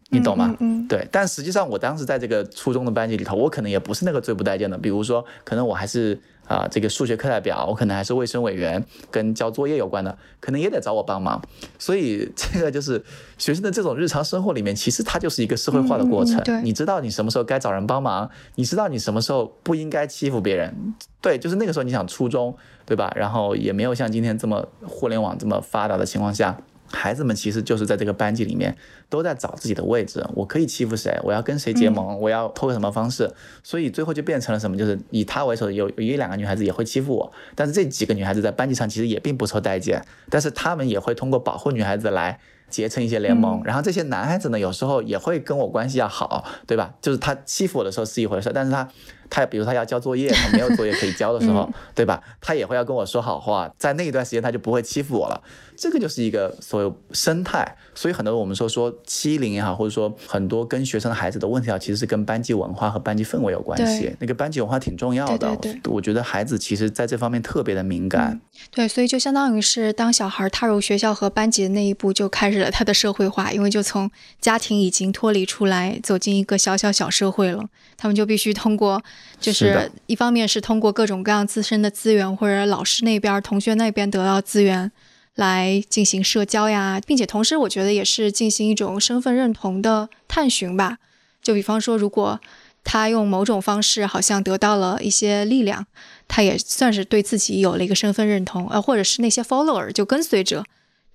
[0.09, 0.55] 你懂吗？
[0.59, 1.07] 嗯，对。
[1.11, 6.21] 但实际上我当时在这个初中的班级里头，我可能也不是那个最不待见的，比如说可能我还是。
[6.47, 11.41] 啊，这个数学课代表，我可能还是卫生委员，跟交作业有关的，可能也得找我帮忙。
[11.79, 13.03] 所以这个就是
[13.37, 16.41] 学生的这种日常生活里面，其实它就是一个社会化的过程。
[16.63, 20.93] 你知道你什么时候该找人帮忙，你知道你什么时候不应该欺负别人。
[21.21, 23.11] 对，就是那个时候你想初中，对吧？
[23.15, 26.57] 然后也没有像今天这么互联网这么发达的情况下。
[26.93, 28.77] 孩子们其实就是在这个班级里面
[29.09, 33.29] 都在找自己的位置，我可以欺负谁，我要跟谁结盟，我要通过什么方式，
[33.63, 46.93] 所以最后就变成了什么，就是以他为首的有有一两个女孩子也会欺负我，但是这几个女孩子在班级上其实也并不受待见，但是他们也会通过保护女孩子来结成一些联盟，然后这些男孩子呢有时候也会跟我关系要好，对吧？
[47.01, 48.87] 就是他欺负我的时候是一回事，但是他。
[49.29, 52.21] 他比如他要交作业，他没有作业可以交的时候， 对吧？
[52.41, 55.41] 他也会要跟我说好话，在那一段时间他就不会欺负我了。
[55.75, 57.75] 这个就是一个所有生态。
[57.95, 64.15] 所以很多我们说说欺凌也好，或者说很多跟学生的孩子的问题啊，其实是跟班级文化和班级氛围有关系。
[64.19, 65.55] 那个班级文化挺重要的。
[65.57, 68.39] 对对对，我觉得孩子其实在这方面特别的敏感。
[68.71, 74.09] 对，所以就相当于是当小孩踏入学校和班级的那一步，就开始了他的社会化，因为就从
[74.39, 77.63] 家庭已经脱离出来，走进一个小小小社会了。
[77.97, 79.01] 他们就必须通过，
[79.39, 84.89] 就是一方面是通过各种各样自身的资源，或者老师那边、同学那边得到资源，
[85.35, 90.97] 来进行社交呀，并且同时我觉得也是进行一种身份认同的探寻吧。
[91.41, 92.39] 就比方说，如果
[92.85, 95.85] 他用某种方式好像得到了一些力量，
[96.27, 100.63] 他也算是对自己有了一个身份认同，呃，或者是那些 follower 就跟随者，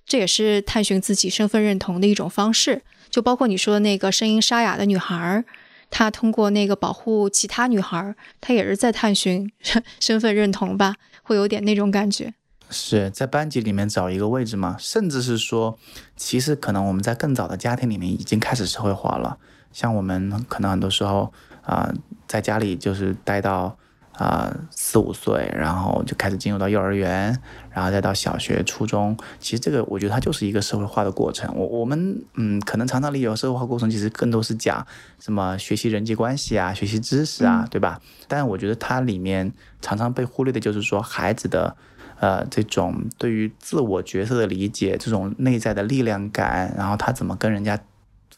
[0.05, 2.83] 这也是探寻自己身份认同的一种方式。
[3.09, 5.43] 就包括你说的那个声音沙哑的女孩儿。
[5.89, 9.51] 他通过那个保护其他女孩，他也是在探寻
[9.99, 12.33] 身份认同吧，会有点那种感觉。
[12.69, 14.75] 是在班级里面找一个位置嘛？
[14.79, 15.77] 甚至是说，
[16.15, 19.37] 其实可能我们在更早的家庭里面已经开始社会化了。
[19.71, 21.91] 像我们可能很多时候啊，
[22.27, 23.77] 在家里就是待到。
[24.19, 29.17] 啊，四五岁，然后就开始进入到幼儿园，然后再到小学、初中。
[29.39, 31.55] 其实这个，我觉得它就是一个社会化的过程。
[31.55, 34.85] 我我们嗯，可能常常理解社会化过程，其实更多是讲
[35.19, 38.01] 什么学习人际关系啊，学习知识啊，对吧？
[38.27, 41.77] 但我觉得它里面常常被忽略的就是说孩子的
[42.19, 47.79] 呃这种对于自我角色的理解，这种内在的力量感，然后他怎么跟人家。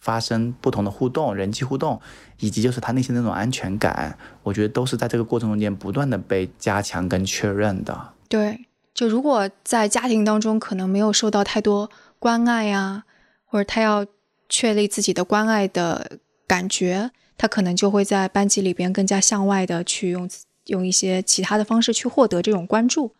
[0.01, 2.01] 发生不同的互动，人际互动，
[2.39, 8.13] 以及就是他内心的那种安全感，我觉得都是在这个过程中间不断的被加强跟确认的。
[8.27, 13.03] 对，就如果在家庭当中可能没有受到太多关爱呀，
[13.45, 14.05] 或者他要
[14.49, 20.27] 确立自己的关爱的感觉，他可能就会在班级里边更加向外的去用
[20.65, 23.13] 用一些其他的方式去获得这种关注，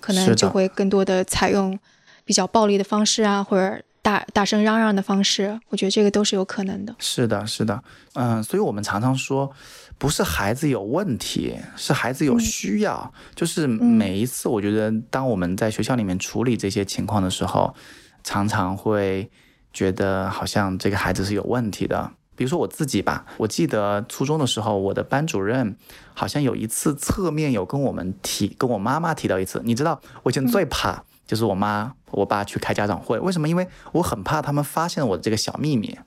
[0.00, 1.78] 可能就会更多的采用
[2.24, 3.84] 比较暴力的方式啊，或者。
[4.04, 6.94] 大大声嚷嚷的方式，我觉得这个都是有可能的。
[6.98, 9.50] 是的，是的，嗯，所以我们常常说，
[9.96, 13.10] 不是孩子有问题，是孩子有需要。
[13.34, 17.74] 就是每一次，我觉得当我们在学校里面处理这些情况的时候，
[18.22, 19.30] 常常会
[19.72, 22.12] 觉得好像这个孩子是有问题的。
[22.36, 25.78] 比如说我自己吧，我记得初中的时候，我的班主任
[26.12, 29.62] 好像有一次侧面有跟我们提，跟我妈妈提到一次。
[29.64, 31.04] 你知道，我以前最怕。
[31.26, 33.48] 就是我妈、我爸去开家长会，为什么？
[33.48, 35.98] 因为我很怕他们发现我的这个小秘密。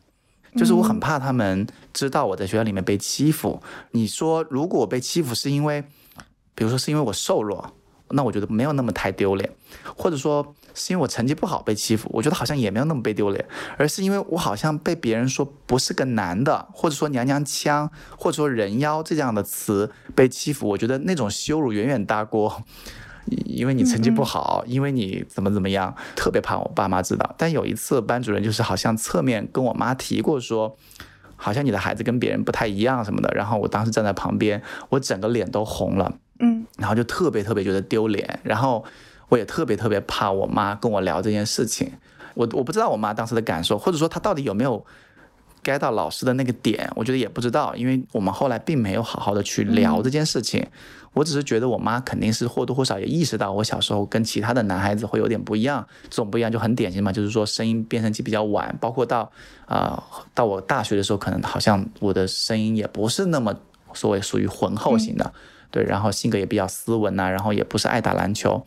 [0.55, 3.61] 就是我很怕他们知道我在学校里面被欺负。
[3.91, 5.83] 你说如果我被欺负是因为，
[6.55, 7.73] 比如说是因为我瘦弱，
[8.09, 9.51] 那我觉得没有那么太丢脸，
[9.95, 10.55] 或者说。
[10.79, 13.43] 是因为我成绩不好被欺负，我觉得好像也没有那么被丢脸，
[13.79, 22.61] 而是因为我好像被别人说不是个男的，或者说娘娘腔，或者说人妖这样的词被欺负，我觉得那种羞辱远远大过，
[23.45, 27.35] 因为你成绩不好，因为你怎么怎么样，特别怕我爸妈知道。
[27.37, 30.77] 但有一次班主任就是好像侧面跟我妈提过说，
[31.35, 38.83] 好像你的孩子跟别人不太一样什么的，然后我当时站在旁边，我整个脸都红了，嗯，然后就特别特别觉得丢脸，然后。
[39.29, 41.91] 我也特别特别怕我妈跟我聊这件事情，
[42.33, 44.85] 我我不知道我妈当时的感受，或者说她到底有没有
[45.63, 50.65] get 到老师的那个点，我觉得也不知道，因为我们后来并没有好好的去聊这件事情。
[51.13, 59.31] 我只是觉得我妈肯定是或多或少也意识到我小时候跟其他的男孩子会有点不一样，这种不一样就很典型嘛，就是说声音变声期比较晚，包括到
[59.65, 60.03] 啊
[60.35, 63.55] 到我大学的时候，可能好像我的声音也不是那么
[63.93, 65.33] 所谓属于浑厚型的，
[65.71, 68.63] 对，然后性格也比较斯文呐，然后也不是爱打篮球。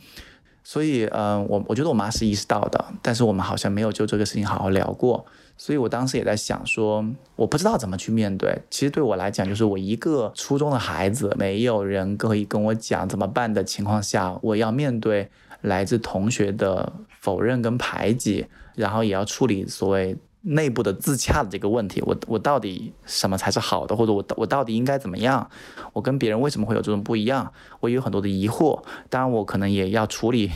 [0.64, 5.24] 所以，嗯，我我觉得我妈是意识到的，但是我们好像没有就这个事情好好聊过。
[5.62, 7.04] 所以我当时也在想说，
[7.36, 8.58] 我不知道怎么去面对。
[8.70, 15.28] 其实对我来讲，就是我一个初中的孩子，没有人可以跟我讲怎么办的情况下，我要面对
[15.60, 20.16] 来自同学的否认跟排挤，然后也要处理所谓。
[20.42, 25.46] 内部的自洽的这个问题，我我到底什么才是好的，或者我我到底应该怎么样？
[25.92, 27.52] 我跟别人为什么会有这种不一样？
[27.80, 30.50] 我也有很多的疑惑，当然我可能也要处理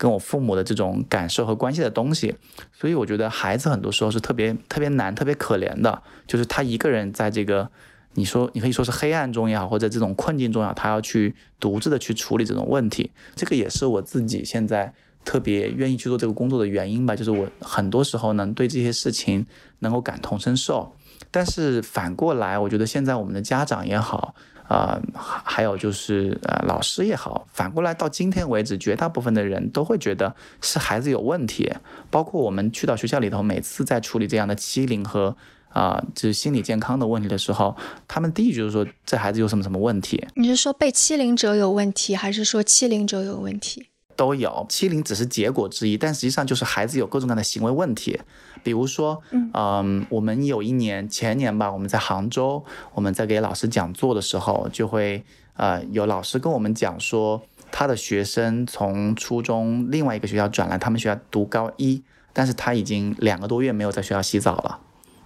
[0.00, 2.34] 跟我父母的这种感受和关系的东西。
[2.72, 7.68] 所以我觉得孩子很多时候是特别特别难、特别可怜的，就是他一个人在这个
[8.14, 13.10] 你说你可以说是黑暗中也好，或者这种困境中也好，他要去独自的去处理这种问题。
[13.36, 14.94] 这个也是我自己现在。
[15.22, 19.44] 特别愿意去做这个工作的原因吧，就是我很多时候能对这些事情
[19.80, 20.96] 能够感同身受。
[21.30, 24.34] 但是反过来，我觉得现在我们的家长也好，
[24.70, 31.68] 啊，还有就是呃老师也好，反过来到今天为止，绝大部分的人都会觉得是孩子有问题。
[32.08, 35.36] 包括我们去到学校里头，每次在处理这样的欺凌和
[35.70, 40.24] 啊就是心理健康的问题的时候，他们第一句就是说这孩子有什么什么问题？
[40.36, 43.88] 你是说被欺凌者有问题，还是说欺凌者有问题？
[44.14, 48.20] 都有欺凌只是结果之一，但实际上就是孩子有各种各样的行为问题。
[48.62, 55.24] 比如说，嗯，我们有一年前年吧，我们在杭州，我们在给老师讲座的时候，就会
[55.56, 64.78] 呃有老师跟我们讲说，他的学生从初中另外一个学校转来他们学校读高一，但是他已经两个多月没有在学校洗澡了。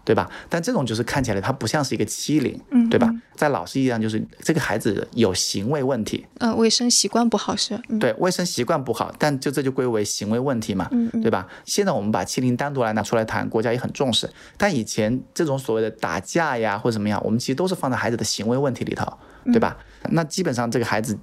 [0.04, 0.30] 对吧？
[0.48, 3.10] 但这种就是看起来他不像是一个欺凌，对吧？
[3.34, 7.80] 在老师意义上，就是这个孩子有行为问题，嗯，卫生习惯不好是？
[7.98, 10.88] 对，卫生习惯不好，但就这就归为行为问题嘛，
[11.22, 11.48] 对吧？
[11.64, 14.28] 现在我们把欺凌单独来拿出来谈，国家也很重视。
[14.56, 19.10] 但以前这种所谓的打架呀或者怎么样，我们其实都是放在孩子的行为问题里头，
[19.46, 19.76] 对吧？
[20.10, 21.18] 那基本上这个孩子。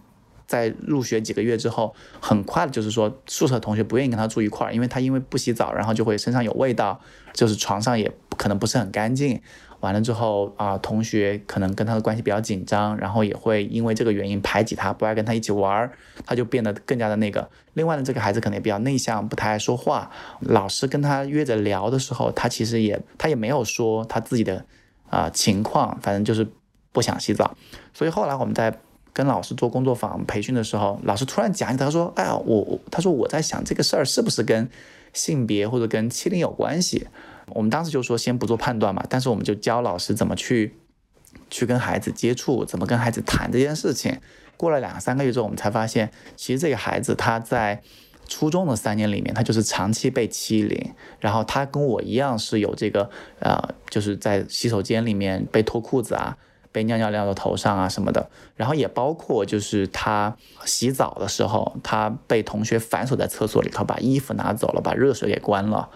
[0.48, 7.00] 在入学几个月之后，很快的就是说，宿舍同学不愿意跟他住一块儿，因为他因为不洗澡，然后就会身上有味道，
[7.34, 9.42] 就是床上也可能不是很干净。
[9.80, 15.92] 完了之后啊，同学可能跟他的关系比较紧张，然后也会因为这个原因排挤他，不爱跟他一起玩儿，
[16.26, 17.50] 他就变得更加的那个。
[17.74, 20.12] 另外呢，这个孩子可能也比较内向，不太爱说话。
[20.42, 24.64] 老师跟他约着聊的时候，他其实也他也没有说他自己的
[25.10, 26.48] 啊情况，反正就是
[26.92, 27.56] 不想洗澡。
[27.94, 28.78] 所以后来我们在。
[29.14, 34.70] 跟老师做工作坊培训的时候，老师突然讲起，他说：“哎呀，我，他说我在想这个事儿是不是跟
[35.14, 37.08] 性别或者跟欺凌有关系？”
[37.54, 40.76] 我们当时就说先不做判断嘛，但是我们就教老师怎么去
[41.50, 44.20] 去跟孩子接触，怎么跟孩子谈这件事情。
[44.56, 47.82] 过了两三个月之后，我们才发现，其实这个孩子他在
[48.28, 56.38] 初中的三年里面，他就是长期被欺凌，然后他跟我一样是有这个呃，就是在洗手间里面被脱裤子啊。
[56.72, 65.90] 被尿尿尿到头上啊什么的，然后也包括就是他洗澡的时候，他被同学反锁在厕所里头，把衣服拿走了，把热水给关了。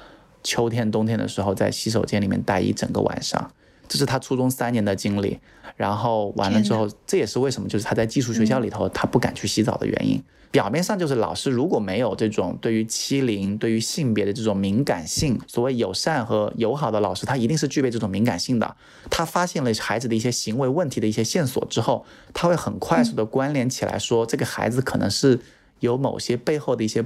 [0.43, 3.51] 秋天冬天的时候，在洗手间里面待一整个晚上，
[3.87, 5.39] 这是他初中三年的经历。
[5.75, 10.21] 然后完了之后，这也是为什么就是他在寄宿学校里头他不敢去洗澡的原因。
[10.51, 18.75] 表面上就是老师如果没有这种对于欺凌、对于性别的这种敏感性，所谓友善和友好的老师，他一定是具备这种敏感性的。
[19.09, 25.37] 他发现了孩子的一些行为问题的一些线索之后，他会很快速的关联起来，说这个孩子可能是
[25.81, 27.03] 有某些背后的一些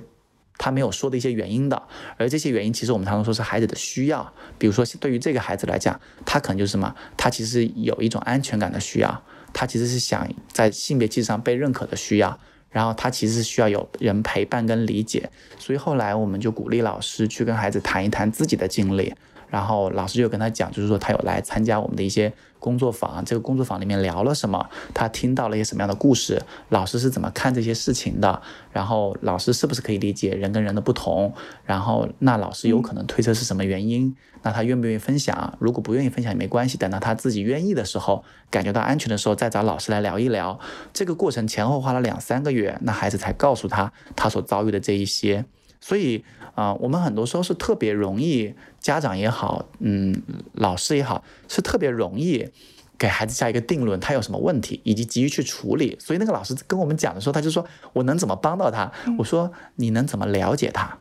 [0.60, 1.82] 他没有说的一些原因的。
[2.18, 4.32] 而这些原因，其实我们常常说是孩子的需要。
[4.60, 6.94] 比如说，对于这个孩子来讲，他可能就是什么？
[7.18, 12.40] 他其实有一种安全感的需要，他其实是想在性别气质上被认可的需要。
[12.72, 19.12] 然后他其实是需要有人陪伴跟理解，所以后来我们就鼓励老师去跟孩子谈一谈自己的经历，
[19.50, 28.42] 然后老师就跟他讲，就是说他有来参加我们的一些工作坊，这个工作坊里面聊了什么，他听到了一些什么样的故事，老师是怎么看这些事情的，
[28.72, 31.34] 然后老师是不是可以理解人跟人的不同，
[31.66, 35.58] 然后那老师有可能推测是什么原因，那他愿不愿意分享？
[35.60, 40.60] 如果不愿意分享也没关系，等到他自己愿意的时候，感觉到安全的时候，再找老师来聊一聊。
[40.94, 45.46] 这个过程前后花了两三个月，那孩子才告诉他他所遭遇的这一些。
[45.82, 46.24] 所以
[46.56, 50.22] 啊、我们很多时候是特别容易，家长也好，嗯，
[50.54, 52.50] 老师也好，是特别容易
[52.98, 55.96] 给孩子下一个定论，他有什么问题，以及急于去处理。
[56.00, 58.92] 所以那个老师跟我们讲的时候，他就说我能怎么帮到他？
[59.18, 61.00] 我说你能怎么了解他？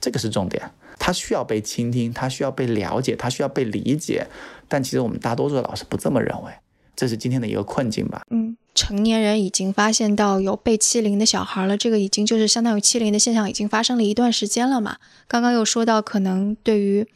[0.00, 0.70] 这个是重点。
[0.98, 4.26] 他需要被倾听，他需要被了解，他需要被理解。
[4.68, 6.52] 但其实我们大多数的老师不这么认为，
[7.00, 8.20] 这是今天的一个困境吧。
[8.28, 14.98] 嗯，成年人已经发现到有被欺凌的小孩了，这个已经就是相当于欺凌的现象已经发生了一段时间了嘛。
[15.26, 17.06] 刚刚又说到，可能对于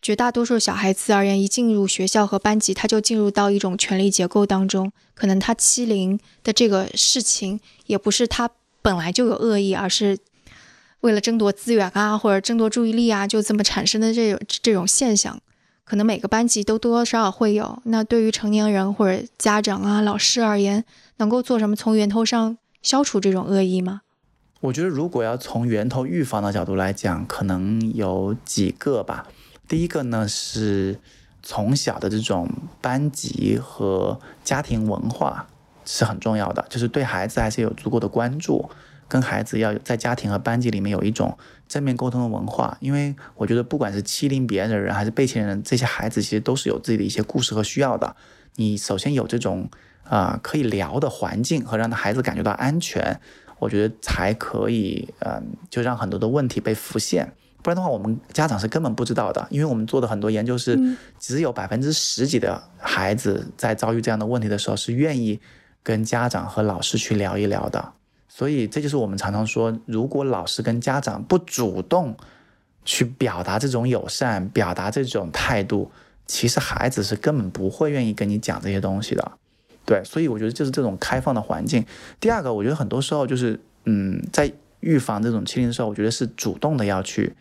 [0.00, 8.48] 绝大多数小孩子而言，一进入学校和班级，他就进入到一种权力结构当中，可能他欺凌的这个事情也不是他
[8.80, 10.16] 本来就有恶意，而是
[11.00, 15.38] 为了争夺资源啊，或者争夺注意力啊，就这么产生的这种这种现象。
[15.90, 17.82] 可能每个班级都多多少少会有。
[17.86, 20.84] 那对于成年人或者家长啊、老师而言，
[21.16, 24.02] 能够做什么从源头上消除这种恶意吗？
[24.60, 29.26] 我觉得如果要从源头预防的角度来讲，可能有几个吧。
[29.66, 30.96] 第一个呢是
[31.42, 32.48] 从小的这种
[32.80, 35.48] 班级和家庭文化
[35.84, 38.70] 是很重要的，就是对孩子还是有足够的关注，
[39.08, 41.36] 跟孩子要在家庭和班级里面有一种
[41.70, 42.76] 正面沟通的文化。
[42.80, 48.16] 因为我觉得不管是欺凌别人的人还是被欺凌人，这些孩子其实都是有自己的一些故事和需要的。
[48.56, 49.70] 你首先有这种
[50.04, 53.20] 啊、可以聊的环境和让孩子感觉到安全，
[53.60, 57.32] 我觉得才可以，嗯、就让很多的问题被浮现。
[57.62, 60.76] 不然的话，我们家长是根本不知道的，因为我们做的很多研究是，
[61.20, 65.38] 只有百分之十几的孩子在遭遇这样的问题的时候是愿意
[65.82, 67.92] 跟家长和老师去聊一聊的。
[68.40, 72.16] 所以这就是我们常常说，如果老师跟家长不主动
[72.86, 75.90] 去表达这种友善，表达这种态度，
[76.26, 79.32] 其实孩子是根本不会愿意跟你讲这些东西的。
[79.84, 81.84] 对，所以我觉得就是这种开放的环境。
[82.18, 87.34] 第二个，我觉得很多时候就是，嗯，在预防这种欺凌的时候，我觉得是主动的要去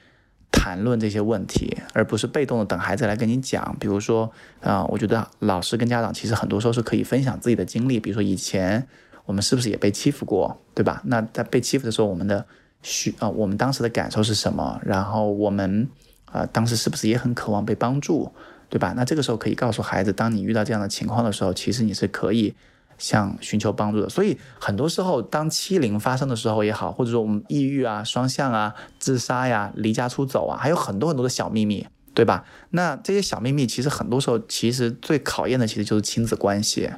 [0.52, 3.74] 谈论这些问题，而不是被动的等孩子来跟你讲。
[3.80, 4.30] 比如说，
[4.60, 8.86] 啊、我觉得老师跟家长其实很多时候是可以分享自己的经历，比如说以前
[9.30, 11.03] 我们是不是也被欺负过，对吧？
[11.05, 12.43] 那在被欺负的时候，我们的
[12.82, 14.82] 需啊、我们当时的感受是什么？
[14.84, 15.88] 然后我们
[16.25, 18.32] 啊、当时是不是也很渴望被帮助？
[18.69, 18.95] 对吧？
[18.97, 22.55] 那这个时候可以告诉孩子，当你遇到这样的情况的时候，其实你是可以
[22.97, 24.09] 向寻求帮助的。
[24.09, 32.45] 所以很多时候，当欺凌发生的时候也好，或者说我们抑郁啊、双向啊、自杀呀、离家出走啊，还有很多很多的小秘密，对吧？
[32.71, 36.89] 那这些小秘密，其实很多时候，其实最考验的其实就是亲子关系，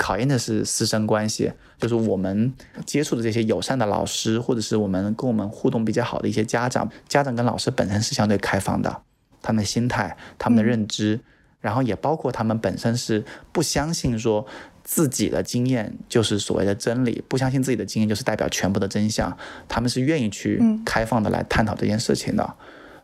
[0.00, 2.50] 考验的是师生关系，就是我们
[2.86, 9.02] 接触的这些友善的老师，或者是我们跟我们互动比较好的一些家长，家长跟老师本身是相对开放的，
[9.42, 11.20] 他们的心态、他们的认知，
[11.60, 13.22] 然后也包括他们本身是
[13.52, 14.46] 不相信说
[14.82, 19.36] 自己的经验就是所谓的真理，不相信自己的经验就是代表全部的真相，
[19.68, 20.82] 他们是愿意去嗯。
[20.84, 22.54] 开放的来探讨这件事情的。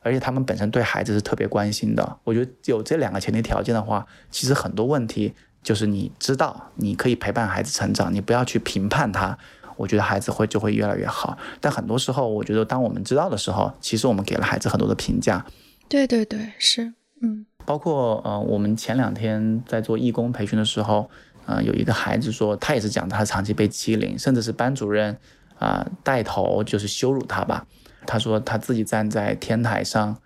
[0.01, 5.35] 而且他们本身对孩子是特别关心的，我觉得有这两个前提条件的话，其实很多问题
[5.67, 9.37] 就是你知道，你可以陪伴孩子成长，你不要去评判他，
[9.77, 11.37] 我觉得孩子会就会越来越好。
[11.61, 15.45] 但很多时候，我觉得当我们知道的时候，其实我们给了孩子很多的评价，
[15.89, 21.11] 对对对，是，嗯包括呃，我们前两天在做义工培训的时候，
[21.47, 25.19] 呃，有一个孩子说，他也是讲他长期被欺凌，甚至是班主任
[25.59, 27.67] 啊、带头就是羞辱他吧。
[28.07, 30.17] 他说他自己站在天台上，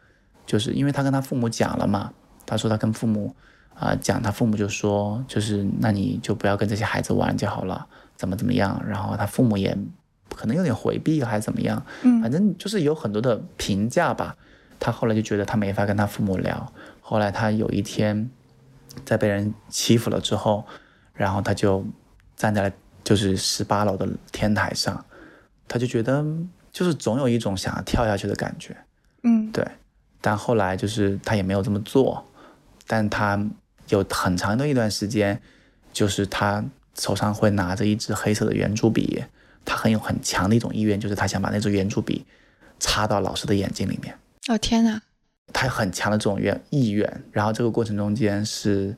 [0.45, 2.13] 就是因为他跟他父母讲了嘛，
[2.45, 3.35] 他说他跟父母
[3.81, 9.75] 啊、讲，他父母就说就是那你就不要跟这些孩子玩就好了，怎么怎么样，然后他父母也
[10.37, 14.37] 可能有点回避还是怎么样，嗯反正就是有很多的评价吧。
[14.79, 18.31] 他后来就觉得他没法跟他父母聊，后来他有一天
[19.05, 20.67] 在被人欺负了之后，
[21.15, 21.83] 然后他就
[22.37, 22.73] 站在了
[23.03, 25.03] 就是十八楼的天台上，
[25.67, 26.23] 他就觉得
[26.71, 28.77] 就是总有一种想要跳下去的感觉，
[29.23, 29.67] 嗯对。
[30.23, 32.23] 但后来就是他也没有这么做，
[32.87, 33.43] 但他
[33.91, 35.41] 有很长的一段时间，
[35.93, 36.65] 就是他
[36.99, 39.23] 手上会拿着一支黑色的圆珠笔，
[39.65, 42.25] 他很有很强的一种意愿，就是他想把那支圆珠笔
[42.79, 44.17] 插到老师的眼睛里面。
[44.49, 45.01] 哦天哪，
[45.53, 48.97] 他有很强的这种愿意愿，然后这个过程中间是，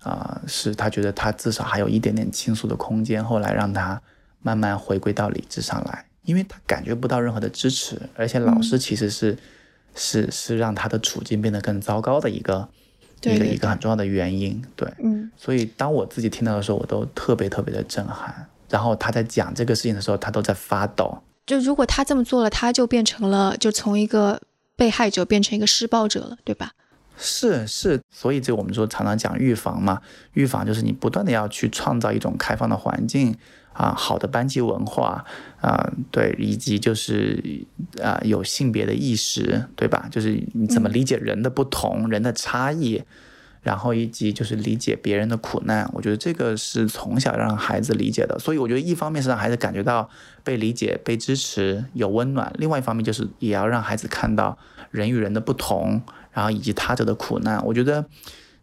[0.00, 4.00] 啊、是他觉得他至少还有一点点倾诉的空间，后来让他
[4.40, 9.38] 慢慢回归到理智上来，因为他感觉不到任何的支持，而且老师其实是
[9.94, 12.68] 是是让他的处境变得更糟糕的一个
[13.22, 14.60] 一个一个很重要的原因。
[14.74, 18.46] 对，嗯，所以当我自己听到的时候，我都特别特别的震撼。
[18.68, 21.22] 然后他在讲这个事情的时候，他都在发抖。
[21.44, 24.40] 就如果他这么做了，他就变成了就从一个
[24.76, 26.70] 被害者变成一个施暴者了，对吧？
[27.18, 30.00] 是是，所以这我们说常常讲预防嘛，
[30.32, 33.36] 预防就是你不断的要去创造一种开放的环境
[33.72, 35.24] 啊，好的班级文化
[35.60, 37.64] 啊，对，以及就是
[38.02, 40.08] 啊有性别的意识，对吧？
[40.10, 43.02] 就是你怎么理解人的不同，人的差异。
[43.62, 48.36] 然后以及就是理解别人的苦难，我觉得这个是从小让孩子理解的。
[48.36, 50.10] 所以我觉得一方面是让孩子感觉到
[50.42, 54.58] 被理解、被支持、有温暖；另外一方面就是也要让孩子看到
[54.90, 56.02] 人与人的不同，
[56.32, 57.64] 然后以及他者的苦难。
[57.64, 58.04] 我觉得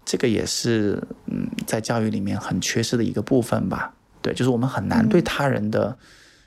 [0.03, 3.93] 这个也是嗯，在教育里面很缺失的一个部分吧。
[4.22, 5.97] 对，就是我们很难对他人的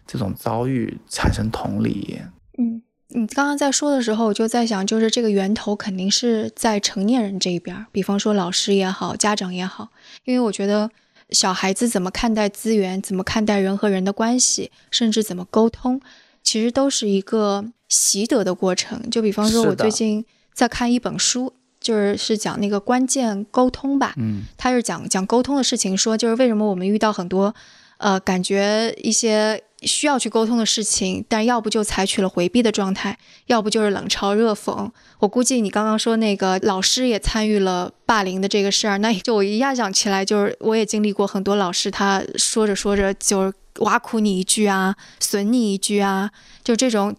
[0.06, 2.20] 这种遭遇产生同理。
[2.58, 2.82] 嗯。
[3.14, 9.90] 你刚刚在说的时候，我就在想，就是这个源头肯定是在成年人这一边，比方说老师也好，家长也好，
[10.24, 10.90] 因为我觉得
[11.28, 16.00] 小孩子怎么看待资源，怎么看待人和人的关系，甚至怎么沟通，
[16.42, 19.10] 其实都是一个习得的过程。
[19.10, 21.52] 就比方说，我最近在看一本书，
[21.82, 27.54] 就是是讲那个关键沟通吧，嗯，他是讲讲沟通的事情，说就是为什么我们遇到很多，
[27.98, 29.62] 呃，感觉一些。
[29.84, 34.88] 需要去沟通的事情，但要不就采取了回避的状态，要不就是冷嘲热讽。
[35.18, 46.30] 我估计你刚刚说那个老师也参与了霸凌的这个事儿，那就我一下想起来，就是我也经历过很多老师，他说着说着就挖苦你一句啊，损你一句啊，
[46.62, 47.16] 就这种，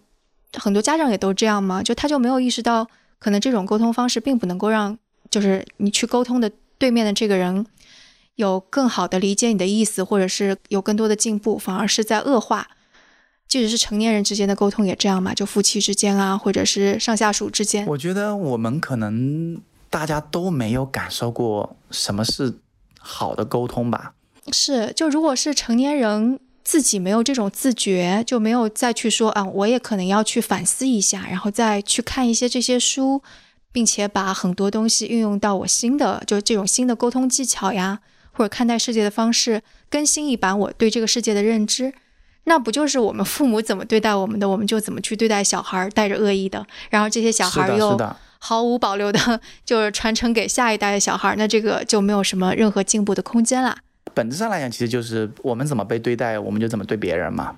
[0.54, 2.88] 很多家长也都这样嘛，就他就没有意识到，
[3.24, 4.98] 可能这种沟通方式并不能够让，
[5.30, 7.64] 就是你去沟通的对面的这个人。
[8.34, 12.68] 有更好的理解你的意思，或者是有更多的进步，反而是在恶化。
[13.48, 15.32] 即使是成年人之间的沟通也这样嘛？
[15.32, 17.86] 就夫妻之间啊，或者是上下属之间。
[17.86, 19.58] 我觉得我们可能
[19.88, 22.58] 大家都没有感受过什么是
[22.98, 24.12] 好的沟通吧？
[24.52, 33.22] 是，就如果是成年人自己没有这种自觉，就没有再去说啊，我也可能要去反思一下，然后再去看一些这些书，
[33.70, 38.00] 并且把很多东西运用到我新的，就是这种新的沟通技巧呀。
[38.36, 41.94] 或者看待世界的方式更新一版我对这个世界的认知，
[42.46, 47.96] 那不就是我们父母怎么对待我们的，我们就怎么去对待小孩，带着恶意的，然后这些小孩又
[48.40, 53.76] 毫无保留的， 就是传承给下一代的小孩，那这个就没有什么任何进步的空间啦。
[54.12, 57.56] 本质上来讲，其实就是我们怎么被对待，我们就怎么对别人嘛，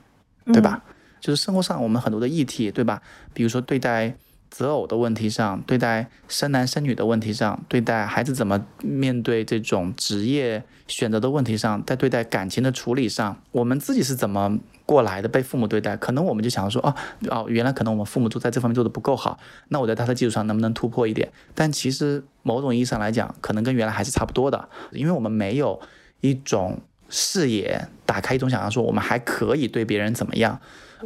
[0.53, 0.83] 对吧？
[1.21, 3.03] 就是生活上我们很多的议题，对吧？
[3.35, 4.17] 比如说对待。
[4.49, 15.29] 择偶的问题上，对待生男生女的问题上，对待孩子怎么面对这种职业选择的问题上，在对待感情的处理上，我们自己是怎么过来的？
[15.29, 16.95] 被父母对待，可能我们就想说，哦
[17.29, 19.39] 哦，原来可能我们父母做在这方面做的不够好，
[19.69, 21.31] 那我在他的基础上能不能突破一点？
[21.55, 25.79] 但其实某种意义上来讲，可能跟原来还是差不多的，因为我们没有
[26.21, 30.61] 一种视野打开，一种想象，说我们还可以对别人怎么样。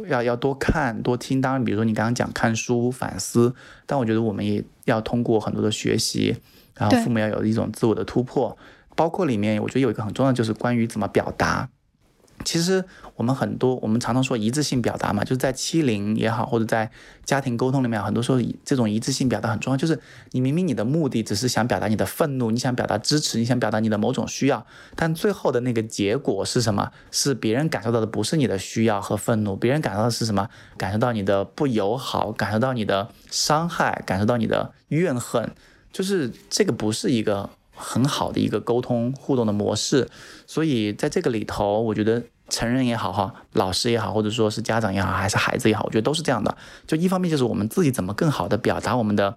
[0.07, 3.53] 要要多看多听，当然，比如说你刚刚讲看书反思，
[3.85, 6.37] 但我觉得我们也要通过很多的学习，
[6.75, 8.57] 然后父母要有一种自我的突破，
[8.95, 11.69] 包括里面我觉得有一个很重要就是关于怎么表达。
[12.43, 12.83] 其实
[13.15, 16.89] 我们很多，我们常常说一致性表达嘛，就是在欺凌也好，或者在
[17.23, 19.77] 家庭沟通里面，很多时候这种一致性表达很重要。
[19.77, 19.99] 就是
[20.31, 24.65] 你明明你的目的只是想表达你的愤怒，你想表达支持，你想表达你的某种需要，
[24.95, 26.91] 但最后的那个结果是什么？
[27.11, 30.49] 是别人感受到的不是你的需要和愤怒，别人感受到的是什么？
[30.77, 35.51] 感受到你的不友好，感受到你的伤害，感受到你的怨恨，
[35.91, 37.49] 就是这个不是一个。
[37.81, 40.07] 很好的一个沟通互动的模式，
[40.45, 46.55] 所以在这个里头，我觉得成人也好哈，老师也好，或者说是家长也好，还是孩子也好，我觉得都是这样的。
[46.85, 49.35] 就一方面就是我们自己怎么更好的表达我们的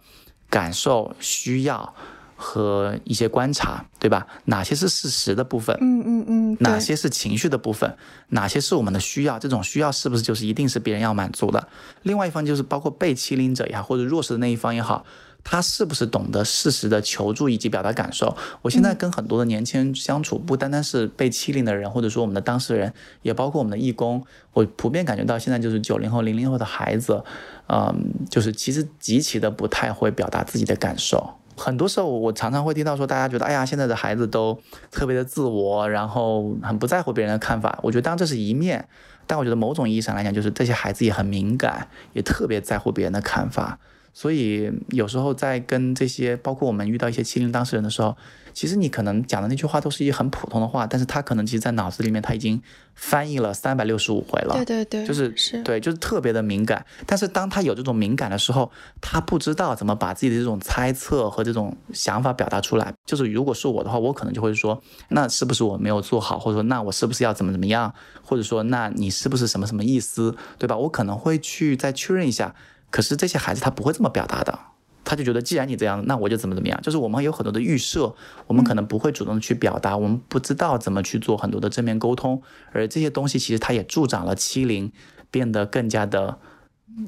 [0.51, 1.95] 感受、需要
[2.36, 4.26] 和一些观察，对吧？
[4.45, 5.76] 哪些是事实的部分？
[5.80, 6.57] 嗯嗯嗯。
[6.61, 7.97] 哪些是情绪的部分？
[8.28, 9.38] 哪些是我们的需要？
[9.38, 11.68] 这种需要是不是就是一定是别人要满足的？
[12.03, 15.05] 另外一方就是包括被欺凌者也好，或者弱势的那一方也好。
[15.45, 18.34] 他是不是懂得适时的求助以及表达感受？
[18.62, 22.92] 我现在跟很多的年轻人相处，不单单是被欺凌的人，或者说我们的当事人，
[23.22, 24.24] 也包括我们的义工。
[24.55, 27.22] 我普遍感觉到，现在就是九零后、零零后的孩子，
[27.68, 31.34] 嗯，就是其实极其的不太会表达自己的感受。
[31.57, 34.59] 很多时候，我常常会听到说，大家觉得，哎呀，现在的孩子都
[34.90, 37.78] 特别的自我，然后很不在乎别人的看法。
[37.82, 38.88] 我觉得，当然这是一面，
[39.26, 43.78] 但我觉得某种意义上来讲，就是这些孩子也很敏感，也特别在乎别人的看法。
[44.14, 48.16] 所以有时候在跟这些，包括我们遇到一些欺凌当事人的时候，
[48.52, 52.62] 其实你可能讲的那句话都是一很普通的话，但是他可能其实在脑子里面他已经
[52.94, 54.54] 翻译了三百六十五回了。
[54.54, 56.86] 对对对，就是是，对，就是特别的敏感。
[57.04, 62.94] 但是当他有这种敏感的时候，他不知道怎么把自己的这种猜测和这种想法表达出来。
[63.04, 67.92] 就是如果是我的话，我可能就会说，那是不是我没有做好，或者说那我是不是要怎么怎么样，
[68.22, 70.76] 或者说那你是不是什么什么意思，对吧？
[70.76, 72.54] 我可能会去再确认一下。
[72.95, 74.57] 可是这些孩子他不会这么表达的，
[75.03, 76.80] 他就觉得既然你这样，那我就怎么怎么样。
[76.80, 78.14] 就是我们有很多的预设，
[78.47, 82.40] 我们可能不会主动去表达，我们不知道怎么去做很多的正面沟通，
[82.70, 84.92] 而这些东西其实它也助长了欺凌
[85.28, 86.38] 变得更加的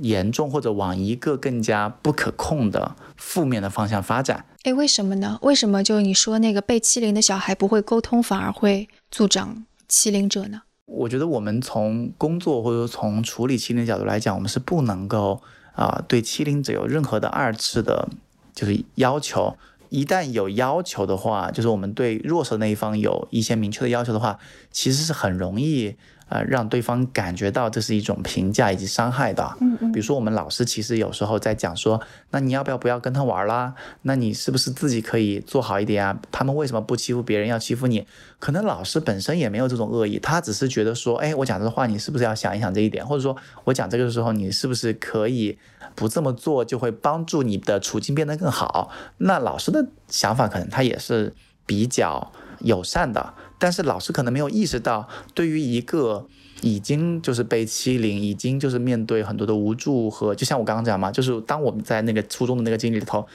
[0.01, 4.45] 严重，或者往一个更加不可控的负面的方向发展。
[4.65, 5.39] 哎，为什么呢？
[5.43, 10.63] 为什么就你说那个被欺凌的小孩不会沟通，反而会助长欺凌者呢？
[10.87, 15.41] 我觉得我们从工作或者说从处理欺凌的角度来讲，我们是不能够。
[15.77, 18.09] 啊，对欺凌者有任何的二次的，
[18.53, 19.57] 就是要求。
[19.89, 24.39] 一旦有要求的话，就是我们对弱势那一方有一些明确的要求的话，
[24.73, 25.95] 其实是很容易。
[26.29, 29.57] 呃，让对方感觉到这是一种评价以及伤害的。
[29.61, 29.93] 嗯嗯。
[29.93, 32.01] 比如说，我们老师其实有时候在讲说，
[32.31, 33.75] 那你要不要不要跟他玩啦？
[34.03, 36.19] 那你是不是自己可以做好一点啊？
[36.33, 38.07] 他们为什么不欺负别人，要欺负你？
[38.39, 43.07] 可能老师本身也没有这种恶意，他只是觉得说，哎，我讲这话，你是不是要想一想这一点？
[43.07, 45.57] 或者说我讲这个的时候，你是不是可以
[45.95, 48.91] 不这么做，就会帮助你的处境变得更好？
[49.19, 51.33] 那老师的想法可能他也是
[51.65, 53.33] 比较友善的。
[53.59, 56.27] 但是老师可能没有意识到，对于一个
[56.61, 63.27] 已经就是被欺凌，已经就是面对很多的无助和，就像我刚刚讲嘛，就是当我们在那个初中的那个经历里头，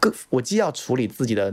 [0.00, 1.52] 各我既要处理自己的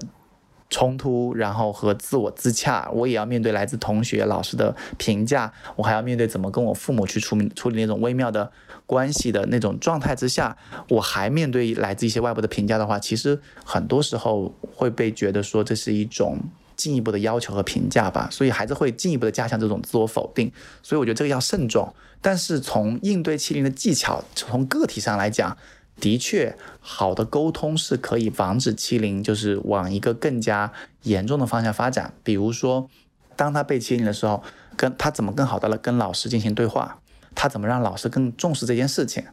[0.70, 8.50] 冲突，然后和自我自洽，我也要面对来自同学、老师的评价，我还要面对怎么跟我父母去处理处理那种微妙的
[8.86, 10.56] 关系的那种状态之下，
[10.88, 16.40] 我还面对来自一些外部的评价的话，其实很多时候会被觉得说这是一种。
[16.84, 21.96] 进一步的要求和评价吧，所以孩子会进一步的加强这种自我否定，所以我觉得这个要慎重。
[22.22, 25.58] 但是从应对欺凌的技巧，从个体上来讲，
[26.02, 30.74] 的确好的沟通是可以防止欺凌，就是往一个更加
[31.04, 32.14] 严重的方向发展。
[32.22, 32.90] 比如说，
[33.38, 34.44] 当他被欺凌的时候，
[34.76, 37.00] 跟他怎么更好的跟老师进行对话，
[37.34, 39.24] 他怎么让老师更重视这件事情，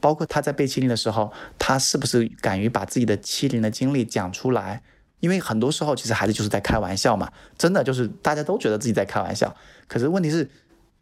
[0.00, 4.82] 包括他在被欺凌的时候，他是不是敢于把自己的欺凌的经历讲出来。
[5.20, 9.54] 因为很多时候，其实孩子就是在开玩笑嘛，真的就是大家都觉得自己在开玩笑。
[9.88, 10.48] 可是问题是，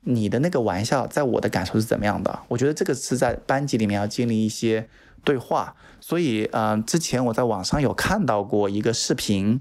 [0.02, 2.38] 你的那个玩笑，在我的感受是怎么样的？
[2.48, 4.88] 我觉得这个是在班级里面要建立一些
[5.24, 5.74] 对话。
[6.00, 9.60] 所以，嗯，之前我在网上有看到过一个视频，